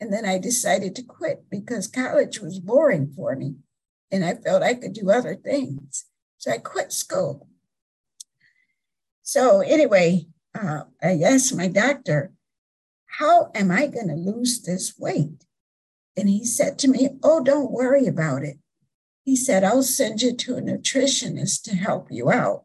And 0.00 0.12
then 0.12 0.24
I 0.24 0.38
decided 0.38 0.96
to 0.96 1.02
quit 1.02 1.44
because 1.50 1.86
college 1.86 2.40
was 2.40 2.58
boring 2.58 3.12
for 3.14 3.36
me. 3.36 3.56
And 4.10 4.24
I 4.24 4.34
felt 4.34 4.62
I 4.62 4.74
could 4.74 4.94
do 4.94 5.10
other 5.10 5.36
things. 5.36 6.06
So 6.38 6.50
I 6.50 6.58
quit 6.58 6.92
school. 6.92 7.48
So, 9.22 9.60
anyway, 9.60 10.26
uh, 10.60 10.84
I 11.02 11.20
asked 11.22 11.54
my 11.54 11.68
doctor, 11.68 12.32
How 13.18 13.50
am 13.54 13.70
I 13.70 13.86
going 13.86 14.08
to 14.08 14.14
lose 14.14 14.62
this 14.62 14.98
weight? 14.98 15.44
And 16.16 16.28
he 16.28 16.44
said 16.44 16.78
to 16.80 16.88
me, 16.88 17.10
Oh, 17.22 17.42
don't 17.42 17.70
worry 17.70 18.06
about 18.06 18.42
it. 18.42 18.58
He 19.24 19.36
said, 19.36 19.64
I'll 19.64 19.82
send 19.82 20.22
you 20.22 20.34
to 20.34 20.56
a 20.56 20.62
nutritionist 20.62 21.62
to 21.62 21.76
help 21.76 22.08
you 22.10 22.30
out. 22.30 22.64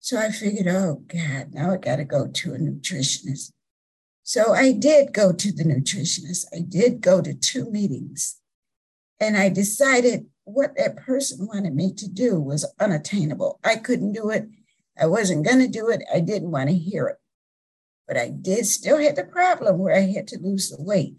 So 0.00 0.18
I 0.18 0.30
figured, 0.30 0.68
oh 0.68 1.02
God, 1.08 1.52
now 1.52 1.72
I 1.72 1.78
got 1.78 1.96
to 1.96 2.04
go 2.04 2.28
to 2.28 2.54
a 2.54 2.58
nutritionist. 2.58 3.52
So 4.22 4.52
I 4.52 4.72
did 4.72 5.12
go 5.12 5.32
to 5.32 5.52
the 5.52 5.64
nutritionist. 5.64 6.46
I 6.54 6.60
did 6.60 7.00
go 7.00 7.20
to 7.20 7.34
two 7.34 7.70
meetings. 7.70 8.40
And 9.18 9.36
I 9.36 9.48
decided 9.48 10.26
what 10.44 10.76
that 10.76 10.96
person 10.96 11.46
wanted 11.46 11.74
me 11.74 11.92
to 11.94 12.08
do 12.08 12.38
was 12.38 12.72
unattainable. 12.78 13.58
I 13.64 13.76
couldn't 13.76 14.12
do 14.12 14.30
it. 14.30 14.48
I 14.96 15.06
wasn't 15.06 15.44
going 15.44 15.58
to 15.58 15.68
do 15.68 15.88
it. 15.88 16.02
I 16.12 16.20
didn't 16.20 16.52
want 16.52 16.70
to 16.70 16.76
hear 16.76 17.08
it. 17.08 17.16
But 18.06 18.16
I 18.16 18.28
did 18.28 18.66
still 18.66 18.98
have 18.98 19.16
the 19.16 19.24
problem 19.24 19.78
where 19.78 19.96
I 19.96 20.02
had 20.02 20.28
to 20.28 20.38
lose 20.38 20.70
the 20.70 20.80
weight. 20.80 21.16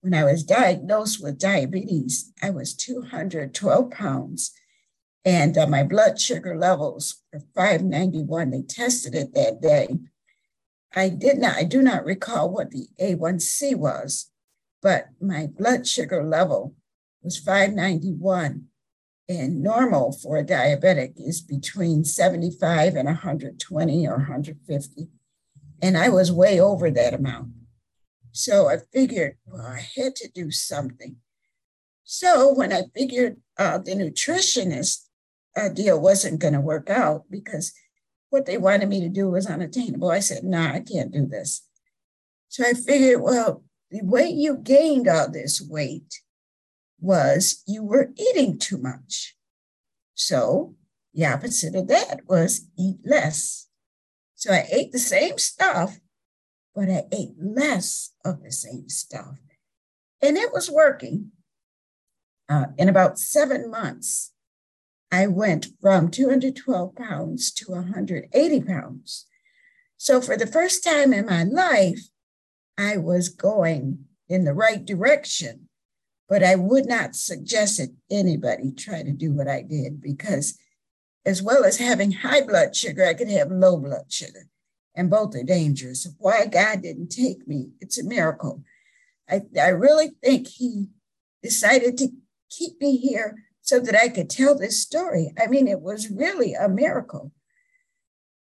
When 0.00 0.14
I 0.14 0.24
was 0.24 0.44
diagnosed 0.44 1.22
with 1.22 1.38
diabetes, 1.38 2.32
I 2.42 2.50
was 2.50 2.74
212 2.74 3.90
pounds 3.90 4.52
and 5.24 5.58
uh, 5.58 5.66
my 5.66 5.82
blood 5.82 6.18
sugar 6.18 6.56
levels 6.56 7.22
were 7.32 7.42
591. 7.54 8.50
They 8.50 8.62
tested 8.62 9.14
it 9.14 9.34
that 9.34 9.60
day. 9.60 9.88
I 10.94 11.10
did 11.10 11.38
not, 11.38 11.56
I 11.56 11.64
do 11.64 11.82
not 11.82 12.06
recall 12.06 12.50
what 12.50 12.70
the 12.70 12.88
A1C 12.98 13.76
was, 13.76 14.30
but 14.80 15.08
my 15.20 15.46
blood 15.46 15.86
sugar 15.86 16.24
level 16.24 16.74
was 17.22 17.36
591. 17.36 18.64
And 19.28 19.62
normal 19.62 20.12
for 20.12 20.38
a 20.38 20.44
diabetic 20.44 21.12
is 21.18 21.42
between 21.42 22.04
75 22.04 22.94
and 22.94 23.04
120 23.04 24.08
or 24.08 24.16
150. 24.16 25.08
And 25.82 25.98
I 25.98 26.08
was 26.08 26.32
way 26.32 26.58
over 26.58 26.90
that 26.90 27.12
amount. 27.12 27.50
So 28.38 28.68
I 28.68 28.76
figured, 28.92 29.36
well, 29.46 29.66
I 29.66 29.84
had 29.96 30.14
to 30.14 30.28
do 30.32 30.52
something. 30.52 31.16
So 32.04 32.54
when 32.54 32.72
I 32.72 32.82
figured 32.94 33.38
uh, 33.58 33.78
the 33.78 33.96
nutritionist 33.96 35.08
uh, 35.56 35.70
deal 35.70 36.00
wasn't 36.00 36.40
going 36.40 36.54
to 36.54 36.60
work 36.60 36.88
out 36.88 37.24
because 37.28 37.72
what 38.30 38.46
they 38.46 38.56
wanted 38.56 38.90
me 38.90 39.00
to 39.00 39.08
do 39.08 39.28
was 39.28 39.48
unattainable, 39.48 40.12
I 40.12 40.20
said, 40.20 40.44
nah, 40.44 40.70
I 40.72 40.78
can't 40.78 41.10
do 41.10 41.26
this. 41.26 41.66
So 42.48 42.64
I 42.64 42.74
figured, 42.74 43.22
well, 43.22 43.64
the 43.90 44.02
way 44.04 44.28
you 44.28 44.56
gained 44.56 45.08
all 45.08 45.28
this 45.28 45.60
weight 45.60 46.20
was 47.00 47.64
you 47.66 47.82
were 47.82 48.12
eating 48.16 48.56
too 48.56 48.78
much. 48.78 49.34
So 50.14 50.76
the 51.12 51.26
opposite 51.26 51.74
of 51.74 51.88
that 51.88 52.20
was 52.28 52.68
eat 52.78 52.98
less. 53.04 53.66
So 54.36 54.52
I 54.52 54.68
ate 54.70 54.92
the 54.92 55.00
same 55.00 55.38
stuff, 55.38 55.98
but 56.74 56.88
I 56.88 57.04
ate 57.12 57.32
less 57.38 58.12
of 58.24 58.42
the 58.42 58.52
same 58.52 58.88
stuff. 58.88 59.38
And 60.22 60.36
it 60.36 60.52
was 60.52 60.70
working. 60.70 61.32
Uh, 62.48 62.66
in 62.78 62.88
about 62.88 63.18
seven 63.18 63.70
months, 63.70 64.32
I 65.12 65.26
went 65.26 65.68
from 65.80 66.10
212 66.10 66.94
pounds 66.94 67.50
to 67.52 67.72
180 67.72 68.60
pounds. 68.62 69.26
So 69.96 70.20
for 70.20 70.36
the 70.36 70.46
first 70.46 70.82
time 70.82 71.12
in 71.12 71.26
my 71.26 71.44
life, 71.44 72.00
I 72.78 72.96
was 72.96 73.28
going 73.28 74.04
in 74.28 74.44
the 74.44 74.54
right 74.54 74.84
direction 74.84 75.68
but 76.28 76.42
I 76.42 76.56
would 76.56 76.86
not 76.86 77.16
suggest 77.16 77.78
that 77.78 77.94
anybody 78.10 78.70
try 78.70 79.02
to 79.02 79.12
do 79.12 79.32
what 79.32 79.48
I 79.48 79.62
did 79.62 80.00
because, 80.00 80.58
as 81.24 81.42
well 81.42 81.64
as 81.64 81.78
having 81.78 82.12
high 82.12 82.42
blood 82.42 82.76
sugar, 82.76 83.04
I 83.04 83.14
could 83.14 83.30
have 83.30 83.50
low 83.50 83.78
blood 83.78 84.12
sugar, 84.12 84.46
and 84.98 85.08
both 85.08 85.36
are 85.36 85.44
dangerous. 85.44 86.08
Why 86.18 86.46
God 86.46 86.82
didn't 86.82 87.10
take 87.10 87.46
me, 87.46 87.70
it's 87.80 87.98
a 87.98 88.04
miracle. 88.04 88.64
I, 89.30 89.42
I 89.58 89.68
really 89.68 90.10
think 90.22 90.48
He 90.48 90.88
decided 91.40 91.96
to 91.98 92.08
keep 92.50 92.80
me 92.80 92.96
here 92.96 93.44
so 93.62 93.78
that 93.78 93.94
I 93.94 94.08
could 94.08 94.28
tell 94.28 94.58
this 94.58 94.82
story. 94.82 95.32
I 95.40 95.46
mean, 95.46 95.68
it 95.68 95.80
was 95.80 96.10
really 96.10 96.54
a 96.54 96.68
miracle. 96.68 97.30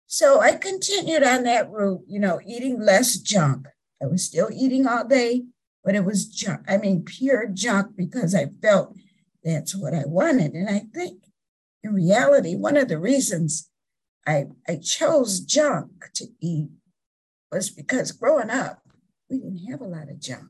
So 0.06 0.40
I 0.40 0.52
continued 0.52 1.24
on 1.24 1.44
that 1.44 1.70
route, 1.70 2.02
you 2.06 2.20
know, 2.20 2.38
eating 2.46 2.78
less 2.78 3.16
junk. 3.16 3.66
I 4.02 4.06
was 4.06 4.22
still 4.22 4.50
eating 4.52 4.86
all 4.86 5.06
day, 5.08 5.44
but 5.82 5.94
it 5.94 6.04
was 6.04 6.26
junk. 6.26 6.66
I 6.68 6.76
mean, 6.76 7.02
pure 7.02 7.46
junk 7.46 7.96
because 7.96 8.34
I 8.34 8.48
felt 8.60 8.94
that's 9.42 9.74
what 9.74 9.94
I 9.94 10.02
wanted. 10.04 10.52
And 10.52 10.68
I 10.68 10.82
think 10.92 11.22
in 11.82 11.94
reality, 11.94 12.56
one 12.56 12.76
of 12.76 12.88
the 12.88 12.98
reasons 12.98 13.70
I, 14.26 14.46
I 14.68 14.76
chose 14.76 15.40
junk 15.40 15.90
to 16.14 16.26
eat 16.40 16.68
was 17.50 17.70
because 17.70 18.12
growing 18.12 18.50
up, 18.50 18.82
we 19.28 19.38
didn't 19.38 19.66
have 19.70 19.80
a 19.80 19.86
lot 19.86 20.08
of 20.08 20.20
junk. 20.20 20.48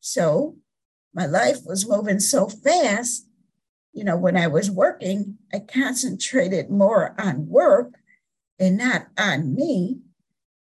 So 0.00 0.56
my 1.14 1.26
life 1.26 1.58
was 1.64 1.88
moving 1.88 2.20
so 2.20 2.48
fast. 2.48 3.26
You 3.92 4.04
know, 4.04 4.16
when 4.16 4.36
I 4.36 4.46
was 4.46 4.70
working, 4.70 5.38
I 5.52 5.58
concentrated 5.60 6.70
more 6.70 7.14
on 7.20 7.48
work 7.48 7.94
and 8.58 8.78
not 8.78 9.08
on 9.18 9.54
me. 9.54 9.98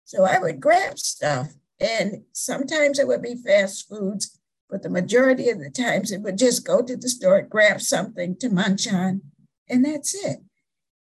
So 0.05 0.23
I 0.23 0.39
would 0.39 0.61
grab 0.61 0.97
stuff 0.97 1.53
and 1.79 2.23
sometimes 2.31 2.97
it 2.97 3.07
would 3.07 3.21
be 3.21 3.35
fast 3.35 3.87
foods, 3.87 4.39
but 4.69 4.81
the 4.81 4.89
majority 4.89 5.49
of 5.49 5.59
the 5.59 5.69
times 5.69 6.11
it 6.11 6.21
would 6.21 6.37
just 6.37 6.65
go 6.65 6.81
to 6.81 6.95
the 6.95 7.09
store, 7.09 7.41
grab 7.41 7.81
something 7.81 8.35
to 8.37 8.49
munch 8.49 8.91
on, 8.91 9.21
and 9.69 9.85
that's 9.85 10.13
it. 10.13 10.39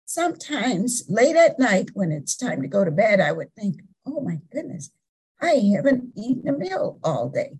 Sometimes 0.08 1.02
late 1.08 1.34
at 1.34 1.58
night, 1.58 1.90
when 1.94 2.12
it's 2.12 2.36
time 2.36 2.62
to 2.62 2.68
go 2.68 2.84
to 2.84 2.92
bed, 2.92 3.20
I 3.20 3.32
would 3.32 3.52
think, 3.54 3.82
oh 4.06 4.20
my 4.20 4.38
goodness, 4.52 4.92
I 5.42 5.72
haven't 5.74 6.12
eaten 6.16 6.48
a 6.48 6.56
meal 6.56 7.00
all 7.02 7.28
day. 7.28 7.58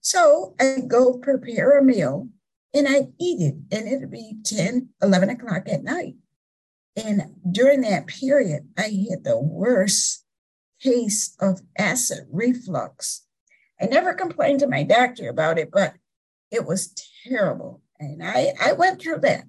So 0.00 0.56
I 0.60 0.78
go 0.86 1.18
prepare 1.18 1.78
a 1.78 1.84
meal 1.84 2.28
and 2.74 2.88
I 2.88 3.08
eat 3.18 3.40
it, 3.40 3.54
and 3.70 3.88
it'd 3.88 4.10
be 4.10 4.36
10, 4.44 4.88
11 5.00 5.30
o'clock 5.30 5.68
at 5.68 5.84
night. 5.84 6.16
And 6.96 7.36
during 7.50 7.82
that 7.82 8.08
period, 8.08 8.68
I 8.76 9.06
had 9.08 9.22
the 9.22 9.38
worst 9.38 10.24
case 10.80 11.36
of 11.40 11.60
acid 11.78 12.26
reflux. 12.32 13.26
I 13.80 13.86
never 13.86 14.12
complained 14.12 14.60
to 14.60 14.66
my 14.66 14.82
doctor 14.82 15.28
about 15.28 15.58
it, 15.58 15.70
but 15.70 15.94
it 16.50 16.66
was 16.66 16.94
terrible. 17.24 17.80
And 17.98 18.22
I, 18.24 18.54
I 18.60 18.72
went 18.72 19.00
through 19.00 19.20
that 19.20 19.44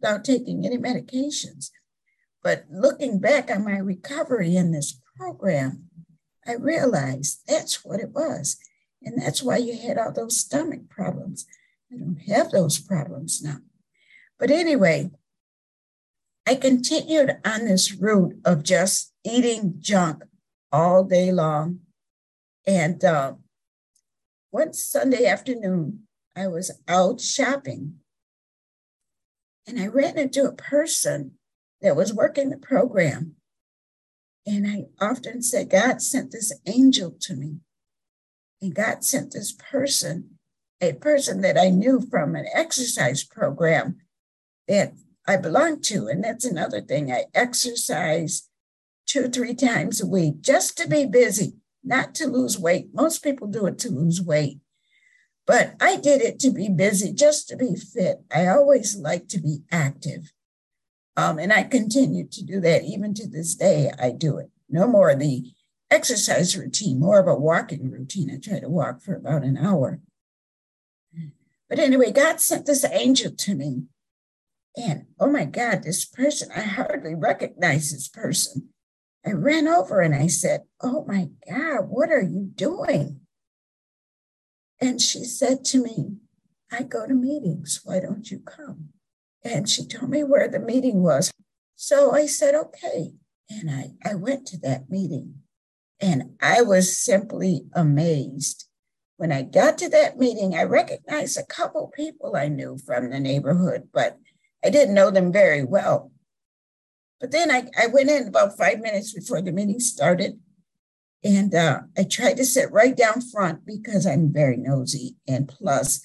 without 0.00 0.24
taking 0.24 0.64
any 0.64 0.78
medications. 0.78 1.70
But 2.42 2.64
looking 2.70 3.18
back 3.18 3.50
on 3.50 3.64
my 3.64 3.78
recovery 3.78 4.56
in 4.56 4.72
this 4.72 5.00
program, 5.16 5.84
I 6.46 6.54
realized 6.54 7.40
that's 7.46 7.84
what 7.84 8.00
it 8.00 8.10
was. 8.10 8.56
And 9.02 9.20
that's 9.20 9.42
why 9.42 9.58
you 9.58 9.76
had 9.76 9.98
all 9.98 10.12
those 10.12 10.38
stomach 10.38 10.88
problems. 10.88 11.46
I 11.92 11.96
don't 11.98 12.20
have 12.28 12.50
those 12.50 12.78
problems 12.78 13.42
now. 13.42 13.58
But 14.38 14.50
anyway, 14.50 15.10
I 16.46 16.54
continued 16.54 17.36
on 17.44 17.66
this 17.66 17.92
route 17.92 18.34
of 18.44 18.62
just 18.62 19.12
eating 19.24 19.74
junk 19.78 20.24
all 20.72 21.04
day 21.04 21.32
long. 21.32 21.80
And 22.66 23.04
uh, 23.04 23.34
one 24.50 24.72
Sunday 24.72 25.26
afternoon, 25.26 26.04
I 26.36 26.46
was 26.46 26.70
out 26.86 27.20
shopping 27.20 27.96
and 29.68 29.78
I 29.78 29.86
ran 29.86 30.18
into 30.18 30.44
a 30.44 30.52
person 30.52 31.32
that 31.82 31.94
was 31.94 32.14
working 32.14 32.48
the 32.48 32.56
program. 32.56 33.34
And 34.46 34.66
I 34.66 34.86
often 34.98 35.42
said, 35.42 35.68
God 35.68 36.00
sent 36.00 36.32
this 36.32 36.58
angel 36.66 37.14
to 37.20 37.34
me. 37.34 37.58
And 38.62 38.74
God 38.74 39.04
sent 39.04 39.32
this 39.32 39.52
person, 39.52 40.38
a 40.80 40.94
person 40.94 41.42
that 41.42 41.58
I 41.58 41.68
knew 41.68 42.00
from 42.00 42.34
an 42.34 42.46
exercise 42.54 43.22
program 43.22 43.96
that 44.66 44.94
I 45.26 45.36
belonged 45.36 45.84
to. 45.84 46.08
And 46.08 46.24
that's 46.24 46.46
another 46.46 46.80
thing. 46.80 47.12
I 47.12 47.26
exercise 47.34 48.48
two, 49.06 49.28
three 49.28 49.54
times 49.54 50.00
a 50.00 50.06
week 50.06 50.40
just 50.40 50.78
to 50.78 50.88
be 50.88 51.04
busy, 51.04 51.56
not 51.84 52.14
to 52.16 52.26
lose 52.26 52.58
weight. 52.58 52.88
Most 52.94 53.22
people 53.22 53.48
do 53.48 53.66
it 53.66 53.78
to 53.80 53.90
lose 53.90 54.22
weight. 54.22 54.60
But 55.48 55.76
I 55.80 55.96
did 55.96 56.20
it 56.20 56.38
to 56.40 56.50
be 56.50 56.68
busy, 56.68 57.10
just 57.10 57.48
to 57.48 57.56
be 57.56 57.74
fit. 57.74 58.18
I 58.30 58.48
always 58.48 58.96
like 58.96 59.28
to 59.28 59.40
be 59.40 59.62
active. 59.72 60.30
Um, 61.16 61.38
and 61.38 61.54
I 61.54 61.62
continue 61.62 62.28
to 62.28 62.44
do 62.44 62.60
that. 62.60 62.84
Even 62.84 63.14
to 63.14 63.26
this 63.26 63.54
day, 63.54 63.90
I 63.98 64.10
do 64.10 64.36
it. 64.36 64.50
No 64.68 64.86
more 64.86 65.14
the 65.14 65.50
exercise 65.90 66.54
routine, 66.54 67.00
more 67.00 67.18
of 67.18 67.26
a 67.26 67.34
walking 67.34 67.90
routine. 67.90 68.30
I 68.30 68.38
try 68.38 68.60
to 68.60 68.68
walk 68.68 69.00
for 69.00 69.14
about 69.14 69.42
an 69.42 69.56
hour. 69.56 70.00
But 71.70 71.78
anyway, 71.78 72.12
God 72.12 72.42
sent 72.42 72.66
this 72.66 72.84
angel 72.84 73.32
to 73.34 73.54
me. 73.54 73.84
And 74.76 75.06
oh 75.18 75.30
my 75.30 75.46
God, 75.46 75.82
this 75.82 76.04
person, 76.04 76.50
I 76.54 76.60
hardly 76.60 77.14
recognize 77.14 77.90
this 77.90 78.06
person. 78.06 78.68
I 79.26 79.32
ran 79.32 79.66
over 79.66 80.02
and 80.02 80.14
I 80.14 80.26
said, 80.26 80.64
Oh 80.82 81.06
my 81.08 81.28
God, 81.50 81.88
what 81.88 82.10
are 82.10 82.22
you 82.22 82.50
doing? 82.54 83.20
And 84.80 85.00
she 85.00 85.24
said 85.24 85.64
to 85.66 85.82
me, 85.82 86.16
I 86.70 86.82
go 86.82 87.06
to 87.06 87.14
meetings. 87.14 87.80
Why 87.84 88.00
don't 88.00 88.30
you 88.30 88.40
come? 88.40 88.90
And 89.44 89.68
she 89.68 89.86
told 89.86 90.10
me 90.10 90.24
where 90.24 90.48
the 90.48 90.58
meeting 90.58 91.02
was. 91.02 91.30
So 91.76 92.12
I 92.12 92.26
said, 92.26 92.54
Okay. 92.54 93.12
And 93.50 93.70
I, 93.70 93.92
I 94.04 94.14
went 94.14 94.46
to 94.48 94.58
that 94.58 94.90
meeting 94.90 95.36
and 96.00 96.34
I 96.40 96.62
was 96.62 96.96
simply 96.96 97.64
amazed. 97.74 98.66
When 99.16 99.32
I 99.32 99.42
got 99.42 99.78
to 99.78 99.88
that 99.88 100.18
meeting, 100.18 100.54
I 100.54 100.62
recognized 100.62 101.38
a 101.38 101.46
couple 101.46 101.90
people 101.94 102.36
I 102.36 102.48
knew 102.48 102.78
from 102.78 103.10
the 103.10 103.18
neighborhood, 103.18 103.88
but 103.92 104.18
I 104.64 104.70
didn't 104.70 104.94
know 104.94 105.10
them 105.10 105.32
very 105.32 105.64
well. 105.64 106.12
But 107.20 107.32
then 107.32 107.50
I, 107.50 107.68
I 107.76 107.88
went 107.88 108.10
in 108.10 108.28
about 108.28 108.56
five 108.56 108.80
minutes 108.80 109.12
before 109.12 109.42
the 109.42 109.50
meeting 109.50 109.80
started. 109.80 110.38
And 111.24 111.54
uh, 111.54 111.80
I 111.96 112.04
tried 112.04 112.36
to 112.36 112.44
sit 112.44 112.70
right 112.70 112.96
down 112.96 113.20
front 113.20 113.66
because 113.66 114.06
I'm 114.06 114.32
very 114.32 114.56
nosy. 114.56 115.16
And 115.26 115.48
plus, 115.48 116.00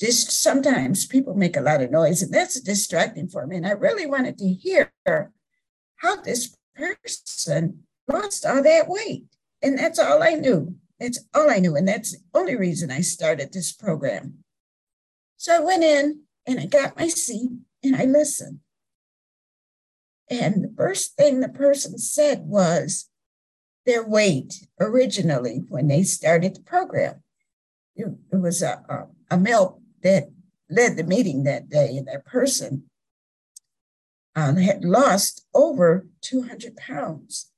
just 0.00 0.30
sometimes 0.30 1.06
people 1.06 1.34
make 1.34 1.56
a 1.56 1.60
lot 1.60 1.82
of 1.82 1.90
noise 1.90 2.22
and 2.22 2.32
that's 2.32 2.60
distracting 2.60 3.28
for 3.28 3.46
me. 3.46 3.56
And 3.56 3.66
I 3.66 3.72
really 3.72 4.06
wanted 4.06 4.38
to 4.38 4.48
hear 4.48 4.92
how 5.96 6.16
this 6.22 6.56
person 6.74 7.84
lost 8.06 8.46
all 8.46 8.62
that 8.62 8.88
weight. 8.88 9.24
And 9.62 9.78
that's 9.78 9.98
all 9.98 10.22
I 10.22 10.34
knew. 10.34 10.76
That's 11.00 11.18
all 11.34 11.50
I 11.50 11.58
knew. 11.58 11.76
And 11.76 11.86
that's 11.86 12.12
the 12.12 12.18
only 12.34 12.56
reason 12.56 12.90
I 12.90 13.00
started 13.00 13.52
this 13.52 13.72
program. 13.72 14.44
So 15.36 15.56
I 15.56 15.60
went 15.60 15.84
in 15.84 16.22
and 16.46 16.60
I 16.60 16.66
got 16.66 16.96
my 16.96 17.08
seat 17.08 17.50
and 17.82 17.96
I 17.96 18.04
listened. 18.04 18.60
And 20.30 20.64
the 20.64 20.74
first 20.76 21.16
thing 21.16 21.40
the 21.40 21.48
person 21.48 21.98
said 21.98 22.40
was 22.40 23.08
their 23.88 24.06
weight 24.06 24.66
originally 24.78 25.64
when 25.70 25.88
they 25.88 26.02
started 26.02 26.54
the 26.54 26.60
program. 26.60 27.22
It, 27.96 28.06
it 28.30 28.36
was 28.36 28.62
a, 28.62 28.84
a, 28.86 29.34
a 29.34 29.38
male 29.38 29.80
that 30.02 30.28
led 30.68 30.98
the 30.98 31.04
meeting 31.04 31.44
that 31.44 31.70
day, 31.70 31.96
and 31.96 32.06
that 32.06 32.26
person 32.26 32.84
um, 34.36 34.56
had 34.56 34.84
lost 34.84 35.46
over 35.54 36.06
200 36.20 36.76
pounds. 36.76 37.50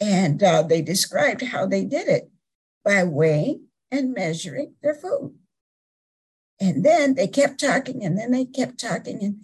And 0.00 0.40
uh, 0.40 0.62
they 0.62 0.82
described 0.82 1.42
how 1.42 1.66
they 1.66 1.84
did 1.84 2.06
it 2.06 2.30
by 2.84 3.02
weighing 3.02 3.64
and 3.90 4.14
measuring 4.14 4.74
their 4.84 4.94
food. 4.94 5.34
And 6.60 6.84
then 6.84 7.16
they 7.16 7.26
kept 7.26 7.58
talking, 7.58 8.04
and 8.04 8.16
then 8.16 8.30
they 8.30 8.44
kept 8.44 8.78
talking, 8.78 9.20
and 9.20 9.40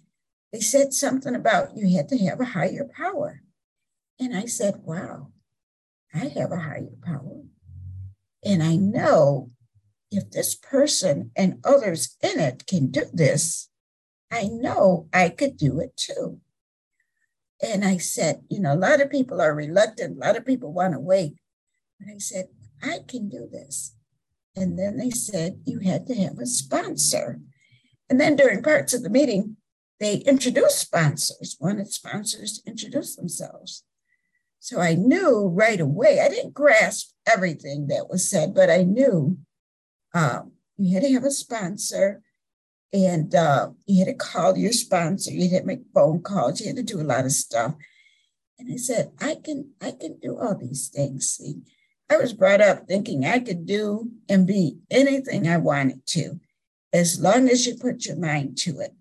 they 0.52 0.60
said 0.60 0.94
something 0.94 1.34
about 1.34 1.76
you 1.76 1.96
had 1.96 2.08
to 2.10 2.18
have 2.18 2.40
a 2.40 2.44
higher 2.44 2.88
power. 2.96 3.42
And 4.20 4.36
I 4.36 4.46
said, 4.46 4.82
Wow, 4.84 5.32
I 6.14 6.28
have 6.28 6.52
a 6.52 6.60
higher 6.60 6.88
power. 7.04 7.42
And 8.44 8.62
I 8.62 8.76
know 8.76 9.50
if 10.10 10.30
this 10.30 10.54
person 10.54 11.30
and 11.36 11.58
others 11.64 12.16
in 12.22 12.38
it 12.38 12.66
can 12.66 12.90
do 12.90 13.04
this, 13.12 13.68
I 14.30 14.44
know 14.44 15.08
I 15.12 15.28
could 15.28 15.56
do 15.56 15.80
it 15.80 15.96
too. 15.96 16.40
And 17.62 17.84
I 17.84 17.96
said, 17.96 18.42
you 18.48 18.60
know, 18.60 18.74
a 18.74 18.76
lot 18.76 19.00
of 19.00 19.10
people 19.10 19.40
are 19.40 19.54
reluctant, 19.54 20.16
a 20.16 20.20
lot 20.20 20.36
of 20.36 20.44
people 20.44 20.72
want 20.72 20.92
to 20.92 21.00
wait. 21.00 21.36
But 21.98 22.12
I 22.14 22.18
said, 22.18 22.46
I 22.82 23.00
can 23.06 23.28
do 23.28 23.48
this. 23.50 23.94
And 24.54 24.78
then 24.78 24.96
they 24.96 25.10
said, 25.10 25.60
you 25.64 25.80
had 25.80 26.06
to 26.06 26.14
have 26.14 26.38
a 26.38 26.46
sponsor. 26.46 27.40
And 28.08 28.20
then 28.20 28.36
during 28.36 28.62
parts 28.62 28.94
of 28.94 29.02
the 29.02 29.10
meeting, 29.10 29.56
they 29.98 30.16
introduced 30.18 30.78
sponsors, 30.78 31.56
wanted 31.58 31.92
sponsors 31.92 32.58
to 32.58 32.70
introduce 32.70 33.16
themselves. 33.16 33.84
So 34.66 34.80
I 34.80 34.96
knew 34.96 35.46
right 35.46 35.78
away, 35.78 36.18
I 36.18 36.28
didn't 36.28 36.52
grasp 36.52 37.12
everything 37.24 37.86
that 37.86 38.10
was 38.10 38.28
said, 38.28 38.52
but 38.52 38.68
I 38.68 38.82
knew 38.82 39.38
um, 40.12 40.54
you 40.76 40.92
had 40.92 41.04
to 41.04 41.12
have 41.12 41.22
a 41.22 41.30
sponsor 41.30 42.20
and 42.92 43.32
uh, 43.32 43.68
you 43.86 44.04
had 44.04 44.08
to 44.10 44.18
call 44.18 44.56
your 44.56 44.72
sponsor. 44.72 45.30
You 45.30 45.48
had 45.50 45.60
to 45.60 45.66
make 45.68 45.82
phone 45.94 46.20
calls. 46.20 46.60
You 46.60 46.66
had 46.66 46.76
to 46.78 46.82
do 46.82 47.00
a 47.00 47.06
lot 47.06 47.24
of 47.24 47.30
stuff. 47.30 47.76
And 48.58 48.72
I 48.72 48.76
said, 48.76 49.12
I 49.20 49.36
can, 49.36 49.70
I 49.80 49.92
can 49.92 50.18
do 50.18 50.36
all 50.36 50.56
these 50.56 50.88
things. 50.88 51.28
See, 51.28 51.60
I 52.10 52.16
was 52.16 52.32
brought 52.32 52.60
up 52.60 52.88
thinking 52.88 53.24
I 53.24 53.38
could 53.38 53.66
do 53.66 54.10
and 54.28 54.48
be 54.48 54.78
anything 54.90 55.46
I 55.46 55.58
wanted 55.58 56.04
to, 56.06 56.40
as 56.92 57.20
long 57.20 57.48
as 57.48 57.68
you 57.68 57.76
put 57.76 58.06
your 58.06 58.16
mind 58.16 58.58
to 58.62 58.80
it. 58.80 58.96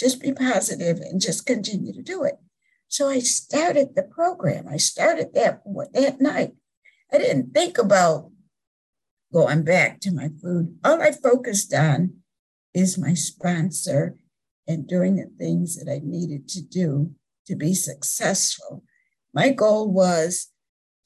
Just 0.00 0.20
be 0.20 0.32
positive 0.32 0.98
and 0.98 1.20
just 1.20 1.46
continue 1.46 1.92
to 1.92 2.02
do 2.02 2.24
it. 2.24 2.40
So 2.88 3.08
I 3.08 3.18
started 3.18 3.94
the 3.94 4.02
program. 4.02 4.66
I 4.68 4.76
started 4.76 5.34
that 5.34 5.62
that 5.92 6.20
night. 6.20 6.52
I 7.12 7.18
didn't 7.18 7.52
think 7.52 7.78
about 7.78 8.30
going 9.32 9.64
back 9.64 10.00
to 10.00 10.12
my 10.12 10.30
food. 10.40 10.78
All 10.84 11.02
I 11.02 11.12
focused 11.12 11.74
on 11.74 12.14
is 12.74 12.98
my 12.98 13.14
sponsor 13.14 14.16
and 14.66 14.86
doing 14.86 15.16
the 15.16 15.30
things 15.38 15.76
that 15.76 15.90
I 15.90 16.00
needed 16.02 16.48
to 16.50 16.62
do 16.62 17.12
to 17.46 17.56
be 17.56 17.74
successful. 17.74 18.82
My 19.32 19.50
goal 19.50 19.90
was 19.90 20.48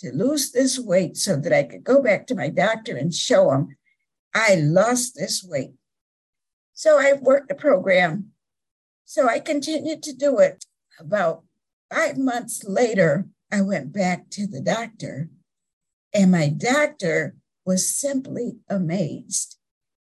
to 0.00 0.10
lose 0.12 0.52
this 0.52 0.78
weight 0.78 1.16
so 1.16 1.36
that 1.36 1.52
I 1.52 1.64
could 1.64 1.84
go 1.84 2.02
back 2.02 2.26
to 2.28 2.34
my 2.34 2.48
doctor 2.48 2.96
and 2.96 3.14
show 3.14 3.52
him 3.52 3.76
I 4.34 4.54
lost 4.54 5.16
this 5.16 5.42
weight. 5.42 5.72
So 6.72 6.98
I 6.98 7.14
worked 7.14 7.48
the 7.48 7.54
program. 7.54 8.32
So 9.04 9.28
I 9.28 9.40
continued 9.40 10.02
to 10.04 10.12
do 10.12 10.38
it. 10.38 10.64
About 10.98 11.44
five 11.90 12.16
months 12.16 12.64
later, 12.64 13.26
I 13.52 13.62
went 13.62 13.92
back 13.92 14.30
to 14.30 14.46
the 14.46 14.60
doctor, 14.60 15.28
and 16.14 16.30
my 16.30 16.48
doctor 16.48 17.36
was 17.64 17.94
simply 17.94 18.58
amazed 18.68 19.56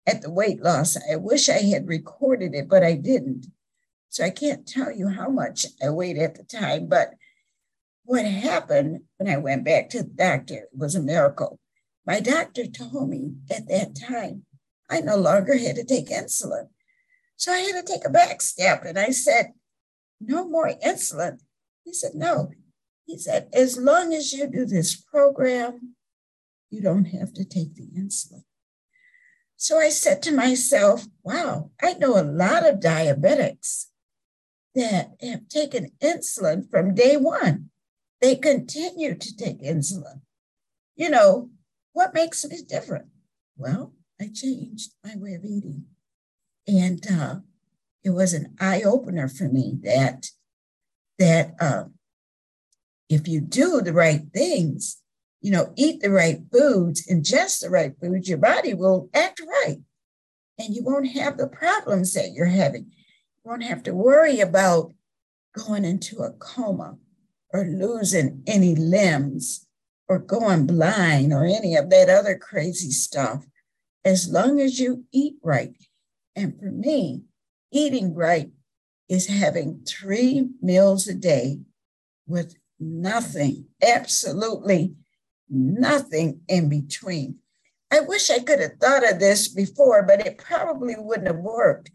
at 0.07 0.22
the 0.22 0.31
weight 0.31 0.62
loss. 0.62 0.96
I 1.11 1.16
wish 1.16 1.49
I 1.49 1.62
had 1.62 1.88
recorded 1.88 2.55
it, 2.55 2.68
but 2.68 2.83
I 2.83 2.94
didn't. 2.94 3.46
So 4.09 4.25
I 4.25 4.31
can't 4.31 4.66
tell 4.66 4.92
you 4.92 5.09
how 5.09 5.29
much 5.29 5.66
I 5.83 5.90
weighed 5.90 6.18
at 6.18 6.37
the 6.37 6.44
time. 6.44 6.87
But 6.87 7.11
what 8.05 8.25
happened 8.25 9.01
when 9.16 9.29
I 9.29 9.37
went 9.37 9.64
back 9.64 9.90
to 9.90 10.03
the 10.03 10.09
doctor 10.09 10.68
was 10.72 10.94
a 10.94 11.03
miracle. 11.03 11.59
My 12.07 12.20
doctor 12.20 12.66
told 12.66 13.11
me 13.11 13.35
at 13.51 13.68
that 13.68 13.96
time 13.96 14.44
I 14.88 15.01
no 15.01 15.16
longer 15.16 15.59
had 15.59 15.77
to 15.77 15.85
take 15.85 16.09
insulin. 16.09 16.68
So 17.37 17.53
I 17.53 17.59
had 17.59 17.85
to 17.85 17.92
take 17.92 18.07
a 18.07 18.11
back 18.11 18.40
step. 18.40 18.85
And 18.85 18.99
I 18.99 19.11
said, 19.11 19.53
No 20.20 20.49
more 20.49 20.70
insulin. 20.85 21.40
He 21.87 21.94
said, 21.94 22.16
No. 22.16 22.51
He 23.07 23.16
said, 23.16 23.49
As 23.53 23.79
long 23.79 24.12
as 24.12 24.33
you 24.33 24.49
do 24.49 24.66
this 24.66 24.96
program, 24.96 25.94
you 26.68 26.83
don't 26.83 27.07
have 27.07 27.33
to 27.35 27.44
take 27.44 27.77
the 27.77 27.87
insulin. 27.96 28.42
So 29.57 29.79
I 29.79 29.88
said 29.88 30.20
to 30.22 30.35
myself, 30.35 31.07
wow, 31.22 31.70
I 31.81 31.94
know 31.94 32.18
a 32.18 32.22
lot 32.22 32.68
of 32.68 32.81
diabetics 32.81 33.87
that 34.75 35.12
have 35.22 35.49
taken 35.49 35.92
insulin 36.03 36.68
from 36.68 36.94
day 36.94 37.16
one. 37.16 37.70
They 38.20 38.35
continue 38.35 39.14
to 39.14 39.37
take 39.37 39.62
insulin. 39.62 40.20
You 40.96 41.09
know, 41.09 41.51
what 41.92 42.12
makes 42.12 42.44
me 42.44 42.59
different? 42.68 43.07
Well, 43.57 43.94
I 44.20 44.29
changed 44.35 44.92
my 45.05 45.14
way 45.16 45.35
of 45.35 45.44
eating. 45.44 45.87
And 46.66 47.07
uh, 47.11 47.37
it 48.05 48.11
was 48.11 48.35
an 48.35 48.57
eye 48.61 48.83
opener 48.83 49.29
for 49.29 49.49
me 49.49 49.79
that 49.85 50.31
that 51.18 51.55
uh, 51.61 51.85
if 53.09 53.29
you 53.29 53.40
do 53.40 53.81
the 53.81 53.92
right 53.92 54.22
things, 54.35 55.00
you 55.40 55.50
know, 55.50 55.72
eat 55.76 56.00
the 56.00 56.11
right 56.11 56.40
foods, 56.52 57.07
ingest 57.07 57.61
the 57.61 57.70
right 57.70 57.92
foods, 58.00 58.29
your 58.29 58.38
body 58.38 58.74
will 58.74 59.09
act 59.14 59.40
right. 59.40 59.79
And 60.59 60.74
you 60.74 60.83
won't 60.83 61.09
have 61.12 61.37
the 61.37 61.46
problems 61.46 62.14
that 62.14 62.33
you're 62.33 62.46
having. 62.46 62.87
You 62.87 63.50
won't 63.50 63.62
have 63.62 63.83
to 63.85 63.94
worry 63.94 64.40
about 64.40 64.92
going 65.57 65.85
into 65.85 66.18
a 66.18 66.33
coma 66.33 66.96
or 67.52 67.64
losing 67.64 68.42
any 68.46 68.74
limbs 68.74 69.66
or 70.09 70.18
going 70.18 70.66
blind 70.66 71.33
or 71.33 71.44
any 71.44 71.76
of 71.76 71.90
that 71.90 72.09
other 72.09 72.38
crazy 72.38 72.90
stuff, 72.90 73.44
as 74.05 74.29
long 74.29 74.61
as 74.61 74.79
you 74.79 75.05
eat 75.12 75.35
right. 75.42 75.74
And 76.35 76.59
for 76.59 76.70
me, 76.70 77.22
eating 77.72 78.14
right 78.14 78.50
is 79.09 79.27
having 79.27 79.85
three 79.87 80.49
meals 80.61 81.07
a 81.07 81.14
day 81.14 81.61
with 82.27 82.57
nothing, 82.81 83.66
absolutely 83.83 84.95
nothing 85.49 86.40
in 86.49 86.69
between. 86.69 87.37
I 87.90 88.01
wish 88.01 88.31
I 88.31 88.40
could 88.40 88.61
have 88.61 88.79
thought 88.81 89.09
of 89.09 89.21
this 89.21 89.49
before, 89.49 90.03
but 90.03 90.27
it 90.27 90.38
probably 90.38 90.97
wouldn't 90.99 91.29
have 91.29 91.37
worked 91.37 91.90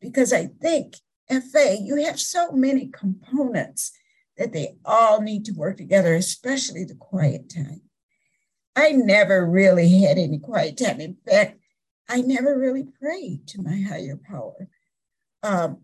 because 0.00 0.32
I 0.32 0.46
think 0.60 0.96
FA, 1.28 1.76
you 1.80 1.96
have 2.04 2.18
so 2.18 2.52
many 2.52 2.88
components 2.88 3.92
that 4.36 4.52
they 4.52 4.76
all 4.84 5.20
need 5.20 5.44
to 5.44 5.52
work 5.52 5.76
together, 5.76 6.14
especially 6.14 6.84
the 6.84 6.94
quiet 6.94 7.50
time. 7.50 7.82
I 8.74 8.92
never 8.92 9.44
really 9.44 10.00
had 10.00 10.18
any 10.18 10.38
quiet 10.38 10.78
time. 10.78 11.00
In 11.00 11.16
fact, 11.28 11.58
I 12.08 12.20
never 12.20 12.58
really 12.58 12.84
prayed 13.00 13.46
to 13.48 13.62
my 13.62 13.80
higher 13.80 14.18
power. 14.28 14.68
Um, 15.42 15.78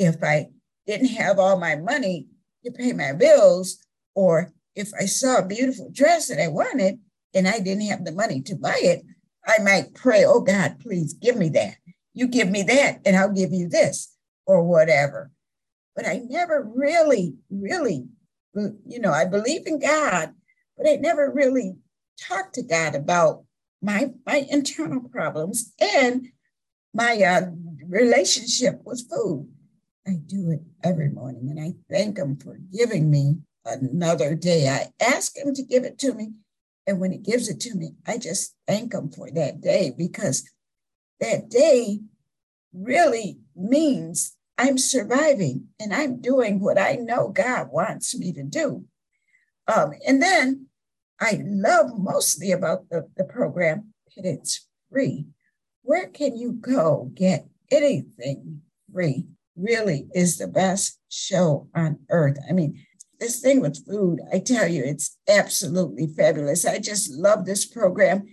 if 0.00 0.22
I 0.22 0.48
didn't 0.86 1.08
have 1.08 1.38
all 1.38 1.58
my 1.58 1.76
money 1.76 2.26
to 2.64 2.72
pay 2.72 2.92
my 2.92 3.12
bills, 3.12 3.78
or 4.14 4.52
if 4.74 4.90
I 4.98 5.04
saw 5.04 5.38
a 5.38 5.46
beautiful 5.46 5.90
dress 5.92 6.28
that 6.28 6.42
I 6.42 6.48
wanted 6.48 6.98
and 7.34 7.46
I 7.46 7.60
didn't 7.60 7.86
have 7.86 8.04
the 8.04 8.12
money 8.12 8.40
to 8.42 8.56
buy 8.56 8.78
it, 8.78 9.02
I 9.46 9.62
might 9.62 9.94
pray, 9.94 10.24
oh 10.24 10.40
God, 10.40 10.80
please 10.80 11.12
give 11.12 11.36
me 11.36 11.50
that. 11.50 11.76
You 12.14 12.26
give 12.26 12.50
me 12.50 12.62
that, 12.62 13.00
and 13.04 13.14
I'll 13.14 13.32
give 13.32 13.52
you 13.52 13.68
this, 13.68 14.16
or 14.46 14.64
whatever. 14.64 15.30
But 15.94 16.06
I 16.06 16.22
never 16.28 16.68
really, 16.74 17.34
really, 17.50 18.06
you 18.54 19.00
know, 19.00 19.12
I 19.12 19.26
believe 19.26 19.66
in 19.66 19.78
God, 19.78 20.32
but 20.76 20.88
I 20.88 20.96
never 20.96 21.30
really 21.30 21.76
talked 22.18 22.54
to 22.54 22.62
God 22.62 22.94
about 22.94 23.44
my 23.82 24.10
my 24.26 24.46
internal 24.50 25.08
problems 25.08 25.72
and 25.78 26.28
my 26.92 27.22
uh, 27.22 27.50
relationship 27.86 28.80
with 28.84 29.08
food. 29.10 29.48
I 30.10 30.14
do 30.26 30.50
it 30.50 30.62
every 30.82 31.08
morning, 31.08 31.48
and 31.50 31.60
I 31.60 31.74
thank 31.88 32.18
Him 32.18 32.36
for 32.36 32.58
giving 32.72 33.10
me 33.10 33.36
another 33.64 34.34
day. 34.34 34.68
I 34.68 34.88
ask 35.02 35.36
him 35.36 35.54
to 35.54 35.62
give 35.62 35.84
it 35.84 35.98
to 36.00 36.14
me. 36.14 36.32
And 36.86 37.00
when 37.00 37.12
he 37.12 37.18
gives 37.18 37.48
it 37.48 37.60
to 37.60 37.74
me, 37.74 37.92
I 38.06 38.18
just 38.18 38.54
thank 38.66 38.92
him 38.92 39.10
for 39.10 39.30
that 39.30 39.60
day 39.60 39.92
because 39.96 40.48
that 41.20 41.48
day 41.48 42.00
really 42.72 43.38
means 43.54 44.36
I'm 44.58 44.78
surviving 44.78 45.68
and 45.78 45.94
I'm 45.94 46.20
doing 46.20 46.60
what 46.60 46.78
I 46.78 46.94
know 46.94 47.28
God 47.28 47.68
wants 47.70 48.18
me 48.18 48.32
to 48.32 48.42
do. 48.42 48.84
Um, 49.68 49.92
and 50.06 50.20
then 50.20 50.66
I 51.20 51.40
love 51.44 51.98
mostly 51.98 52.50
about 52.50 52.88
the, 52.88 53.08
the 53.16 53.24
program 53.24 53.92
that 54.16 54.24
it's 54.24 54.66
free. 54.90 55.26
Where 55.82 56.08
can 56.08 56.36
you 56.36 56.52
go 56.52 57.10
get 57.14 57.46
anything 57.70 58.62
free? 58.92 59.26
Really 59.60 60.08
is 60.14 60.38
the 60.38 60.48
best 60.48 60.98
show 61.10 61.68
on 61.74 61.98
earth. 62.08 62.38
I 62.48 62.52
mean, 62.52 62.82
this 63.18 63.40
thing 63.40 63.60
with 63.60 63.84
food, 63.86 64.20
I 64.32 64.38
tell 64.38 64.66
you, 64.66 64.82
it's 64.82 65.18
absolutely 65.28 66.06
fabulous. 66.06 66.64
I 66.64 66.78
just 66.78 67.10
love 67.10 67.44
this 67.44 67.66
program. 67.66 68.24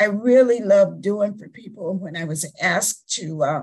I 0.00 0.06
really 0.06 0.60
love 0.60 1.00
doing 1.00 1.38
for 1.38 1.48
people. 1.48 1.94
When 1.94 2.16
I 2.16 2.24
was 2.24 2.50
asked 2.60 3.08
to 3.16 3.44
uh, 3.44 3.62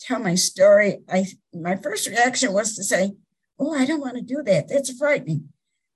tell 0.00 0.18
my 0.18 0.34
story, 0.34 0.98
I 1.08 1.26
my 1.54 1.76
first 1.76 2.08
reaction 2.08 2.52
was 2.52 2.74
to 2.74 2.82
say, 2.82 3.12
"Oh, 3.58 3.72
I 3.72 3.86
don't 3.86 4.00
want 4.00 4.16
to 4.16 4.22
do 4.22 4.42
that. 4.44 4.68
That's 4.68 4.96
frightening." 4.98 5.50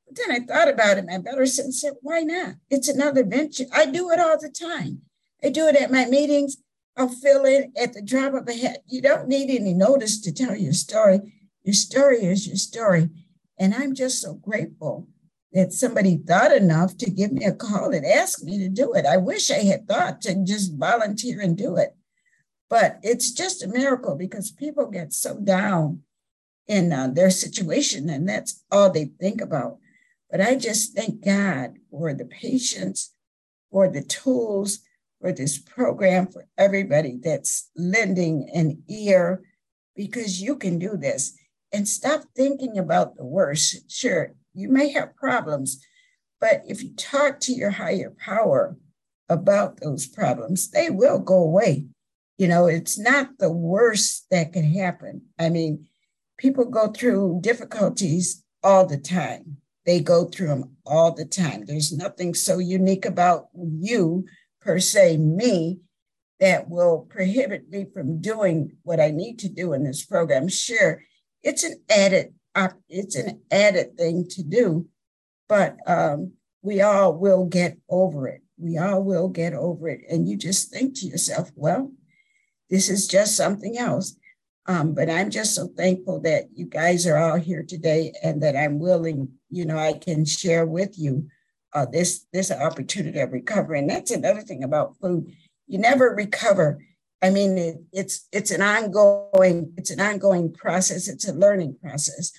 But 0.07 0.17
then 0.17 0.31
I 0.31 0.47
thought 0.47 0.69
about 0.69 0.99
it. 0.99 1.07
My 1.07 1.19
better 1.19 1.47
sense 1.47 1.81
said, 1.81 1.95
"Why 2.03 2.21
not? 2.21 2.55
It's 2.69 2.89
another 2.89 3.25
venture. 3.25 3.65
I 3.73 3.87
do 3.87 4.11
it 4.11 4.21
all 4.21 4.39
the 4.39 4.51
time. 4.51 5.03
I 5.43 5.49
do 5.49 5.67
it 5.67 5.77
at 5.77 5.91
my 5.91 6.05
meetings. 6.05 6.59
I'll 7.01 7.09
fill 7.09 7.47
in 7.47 7.73
at 7.81 7.95
the 7.95 8.03
drop 8.03 8.35
of 8.35 8.47
a 8.47 8.53
hat. 8.53 8.83
You 8.87 9.01
don't 9.01 9.29
need 9.29 9.51
any 9.51 9.73
notice 9.73 10.21
to 10.21 10.33
tell 10.33 10.55
your 10.55 10.75
story. 10.75 11.21
Your 11.63 11.75
story 11.75 12.25
is 12.25 12.47
your 12.47 12.57
story." 12.57 13.09
And 13.59 13.75
I'm 13.75 13.95
just 13.95 14.21
so 14.21 14.35
grateful 14.35 15.09
that 15.53 15.73
somebody 15.73 16.19
thought 16.19 16.53
enough 16.53 16.97
to 16.99 17.11
give 17.11 17.33
me 17.33 17.45
a 17.45 17.53
call 17.53 17.93
and 17.93 18.07
ask 18.07 18.43
me 18.43 18.59
to 18.59 18.69
do 18.69 18.93
it. 18.93 19.07
I 19.07 19.17
wish 19.17 19.51
I 19.51 19.65
had 19.65 19.89
thought 19.89 20.21
to 20.23 20.35
just 20.45 20.77
volunteer 20.77 21.41
and 21.41 21.57
do 21.57 21.77
it. 21.77 21.97
But 22.69 23.01
it's 23.03 23.33
just 23.33 23.65
a 23.65 23.69
miracle 23.69 24.15
because 24.15 24.53
people 24.53 24.87
get 24.87 25.13
so 25.13 25.41
down 25.41 26.03
in 26.69 26.93
uh, 26.93 27.09
their 27.09 27.31
situation 27.31 28.09
and 28.09 28.29
that's 28.29 28.63
all 28.71 28.91
they 28.91 29.07
think 29.21 29.41
about. 29.41 29.79
But 30.31 30.41
I 30.41 30.55
just 30.55 30.95
thank 30.95 31.25
God 31.25 31.79
for 31.91 32.15
the 32.15 32.27
patience, 32.27 33.13
for 33.73 33.89
the 33.89 34.03
tools, 34.03 34.81
for 35.21 35.33
this 35.33 35.59
program, 35.59 36.27
for 36.27 36.47
everybody 36.57 37.19
that's 37.23 37.71
lending 37.77 38.49
an 38.55 38.83
ear 38.89 39.43
because 39.95 40.41
you 40.41 40.57
can 40.57 40.79
do 40.79 40.97
this 40.97 41.37
and 41.73 41.87
stop 41.87 42.23
thinking 42.35 42.79
about 42.79 43.17
the 43.17 43.25
worst. 43.25 43.91
Sure, 43.91 44.35
you 44.55 44.69
may 44.69 44.91
have 44.91 45.17
problems, 45.17 45.85
but 46.41 46.63
if 46.67 46.83
you 46.83 46.95
talk 46.95 47.39
to 47.41 47.53
your 47.53 47.71
higher 47.71 48.15
power 48.19 48.77
about 49.29 49.81
those 49.81 50.07
problems, 50.07 50.71
they 50.71 50.91
will 50.91 51.19
go 51.19 51.43
away. 51.43 51.87
You 52.39 52.49
know, 52.49 52.67
it's 52.67 52.99
not 52.99 53.39
the 53.39 53.53
worst 53.53 54.27
that 54.31 54.53
can 54.55 54.65
happen. 54.65 55.23
I 55.39 55.51
mean, 55.51 55.87
people 56.39 56.65
go 56.65 56.89
through 56.89 57.41
difficulties 57.43 58.43
all 58.63 58.87
the 58.87 58.97
time. 58.97 59.59
They 59.85 60.01
go 60.01 60.25
through 60.25 60.49
them 60.49 60.77
all 60.87 61.13
the 61.13 61.27
time. 61.27 61.65
There's 61.67 61.93
nothing 61.93 62.35
so 62.35 62.59
unique 62.59 63.05
about 63.05 63.49
you, 63.55 64.25
per 64.61 64.79
se, 64.79 65.17
me, 65.17 65.81
that 66.41 66.69
will 66.69 67.07
prohibit 67.11 67.69
me 67.71 67.87
from 67.93 68.21
doing 68.21 68.77
what 68.83 68.99
I 69.01 69.11
need 69.11 69.39
to 69.41 69.49
do 69.49 69.73
in 69.73 69.85
this 69.85 70.05
program. 70.05 70.49
Sure, 70.49 71.03
it's 71.43 71.65
an 71.65 71.81
added 71.89 72.35
it's 72.89 73.15
an 73.15 73.41
added 73.51 73.97
thing 73.97 74.27
to 74.31 74.43
do, 74.43 74.89
but 75.49 75.77
um, 75.87 76.33
we 76.63 76.81
all 76.81 77.15
will 77.15 77.45
get 77.45 77.79
over 77.89 78.27
it. 78.27 78.43
We 78.59 78.77
all 78.77 79.03
will 79.03 79.29
get 79.29 79.55
over 79.55 79.89
it, 79.89 80.01
and 80.11 80.29
you 80.29 80.37
just 80.37 80.71
think 80.71 80.99
to 80.99 81.07
yourself, 81.07 81.51
well, 81.55 81.93
this 82.69 82.89
is 82.89 83.07
just 83.07 83.37
something 83.37 83.79
else. 83.79 84.17
Um, 84.67 84.95
but 84.95 85.09
I'm 85.09 85.31
just 85.31 85.55
so 85.55 85.69
thankful 85.69 86.21
that 86.21 86.45
you 86.55 86.67
guys 86.67 87.07
are 87.07 87.17
all 87.17 87.37
here 87.37 87.63
today, 87.63 88.13
and 88.23 88.43
that 88.43 88.57
I'm 88.57 88.79
willing, 88.79 89.29
you 89.49 89.65
know, 89.65 89.79
I 89.79 89.95
can 89.95 90.25
share 90.25 90.67
with 90.67 90.99
you 90.99 91.29
uh, 91.73 91.87
this 91.87 92.27
this 92.33 92.51
opportunity 92.51 93.19
of 93.21 93.33
recovery. 93.33 93.79
And 93.79 93.91
that's 93.91 94.11
another 94.11 94.41
thing 94.41 94.65
about 94.65 94.97
food: 95.01 95.33
you 95.67 95.79
never 95.79 96.15
recover 96.15 96.81
I 97.23 97.31
mean, 97.31 97.59
it, 97.59 97.77
it's 97.93 98.27
it's 98.33 98.51
an 98.51 98.63
ongoing 98.63 99.73
it's 99.77 99.91
an 99.91 100.01
ongoing 100.01 100.53
process. 100.53 101.09
It's 101.09 101.29
a 101.29 101.35
learning 101.35 101.77
process, 101.83 102.33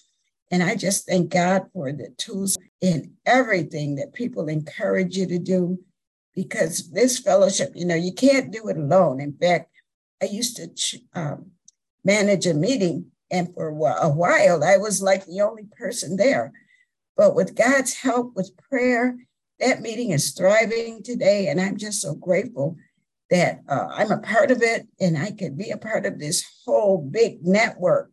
and 0.50 0.64
I 0.64 0.76
just 0.76 1.08
thank 1.08 1.30
God 1.30 1.68
for 1.74 1.92
the 1.92 2.10
tools 2.18 2.58
in 2.82 3.14
everything 3.26 3.96
that 3.96 4.14
people 4.14 4.48
encourage 4.48 5.16
you 5.18 5.28
to 5.28 5.38
do, 5.38 5.80
because 6.36 6.90
this 6.92 7.20
fellowship, 7.20 7.74
you 7.76 7.86
know, 7.86 7.96
you 7.96 8.14
can't 8.14 8.52
do 8.52 8.68
it 8.70 8.78
alone. 8.78 9.22
In 9.22 9.34
fact, 9.34 9.70
I 10.22 10.26
used 10.26 10.56
to 10.58 11.00
um, 11.14 11.52
manage 12.04 12.48
a 12.48 12.56
meeting, 12.56 13.12
and 13.30 13.54
for 13.54 13.68
a 13.68 14.10
while, 14.10 14.64
I 14.64 14.78
was 14.78 15.02
like 15.02 15.26
the 15.26 15.42
only 15.42 15.68
person 15.78 16.18
there. 16.18 16.54
But 17.18 17.36
with 17.36 17.56
God's 17.56 17.94
help, 17.94 18.36
with 18.36 18.58
prayer, 18.70 19.18
that 19.60 19.82
meeting 19.82 20.12
is 20.12 20.32
thriving 20.32 21.04
today, 21.04 21.48
and 21.48 21.62
I'm 21.62 21.78
just 21.78 22.02
so 22.02 22.16
grateful 22.16 22.78
that 23.32 23.62
uh, 23.68 23.88
I'm 23.90 24.12
a 24.12 24.20
part 24.20 24.52
of 24.52 24.62
it 24.62 24.88
and 25.00 25.18
I 25.18 25.32
could 25.32 25.58
be 25.58 25.72
a 25.72 25.78
part 25.78 26.06
of 26.06 26.20
this 26.20 26.44
whole 26.66 26.98
big 26.98 27.46
network 27.46 28.12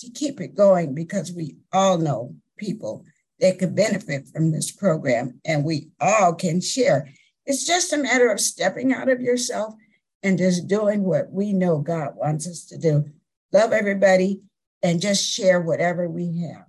to 0.00 0.10
keep 0.10 0.40
it 0.40 0.54
going 0.54 0.94
because 0.94 1.32
we 1.32 1.56
all 1.72 1.96
know 1.98 2.36
people 2.58 3.04
that 3.40 3.58
could 3.58 3.74
benefit 3.74 4.28
from 4.28 4.52
this 4.52 4.70
program 4.70 5.40
and 5.44 5.64
we 5.64 5.88
all 6.00 6.34
can 6.34 6.60
share. 6.60 7.08
It's 7.46 7.64
just 7.64 7.94
a 7.94 7.96
matter 7.96 8.30
of 8.30 8.40
stepping 8.40 8.92
out 8.92 9.08
of 9.08 9.22
yourself 9.22 9.74
and 10.22 10.36
just 10.36 10.68
doing 10.68 11.02
what 11.02 11.32
we 11.32 11.52
know 11.54 11.78
God 11.78 12.10
wants 12.14 12.46
us 12.46 12.66
to 12.66 12.78
do. 12.78 13.06
Love 13.52 13.72
everybody 13.72 14.42
and 14.82 15.00
just 15.00 15.24
share 15.24 15.60
whatever 15.60 16.08
we 16.08 16.42
have. 16.42 16.67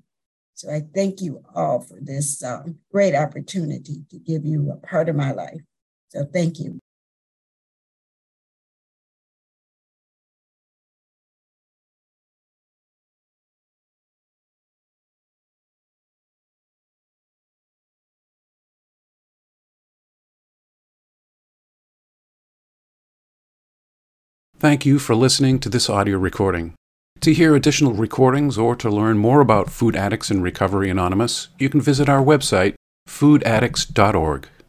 So 0.60 0.70
I 0.70 0.82
thank 0.94 1.22
you 1.22 1.42
all 1.56 1.80
for 1.80 1.98
this 2.02 2.44
um, 2.44 2.80
great 2.92 3.16
opportunity 3.16 4.04
to 4.10 4.20
give 4.20 4.44
you 4.44 4.70
a 4.74 4.76
part 4.86 5.08
of 5.08 5.16
my 5.16 5.32
life. 5.32 5.62
So 6.10 6.26
thank 6.26 6.60
you. 6.60 6.80
Thank 24.60 24.86
you 24.86 25.00
for 25.00 25.16
listening 25.16 25.60
to 25.62 25.70
this 25.70 25.90
audio 25.90 26.18
recording. 26.18 26.76
To 27.22 27.34
hear 27.34 27.54
additional 27.54 27.94
recordings 27.94 28.58
or 28.58 28.78
to 28.78 28.90
learn 28.90 29.18
more 29.18 29.42
about 29.42 29.70
Food 29.70 29.94
Addicts 29.94 30.32
in 30.32 30.42
Recovery 30.42 30.90
Anonymous, 30.90 31.50
you 31.60 31.70
can 31.70 31.82
visit 31.82 32.08
our 32.08 32.24
website, 32.24 32.76
foodaddicts.org. 33.10 34.50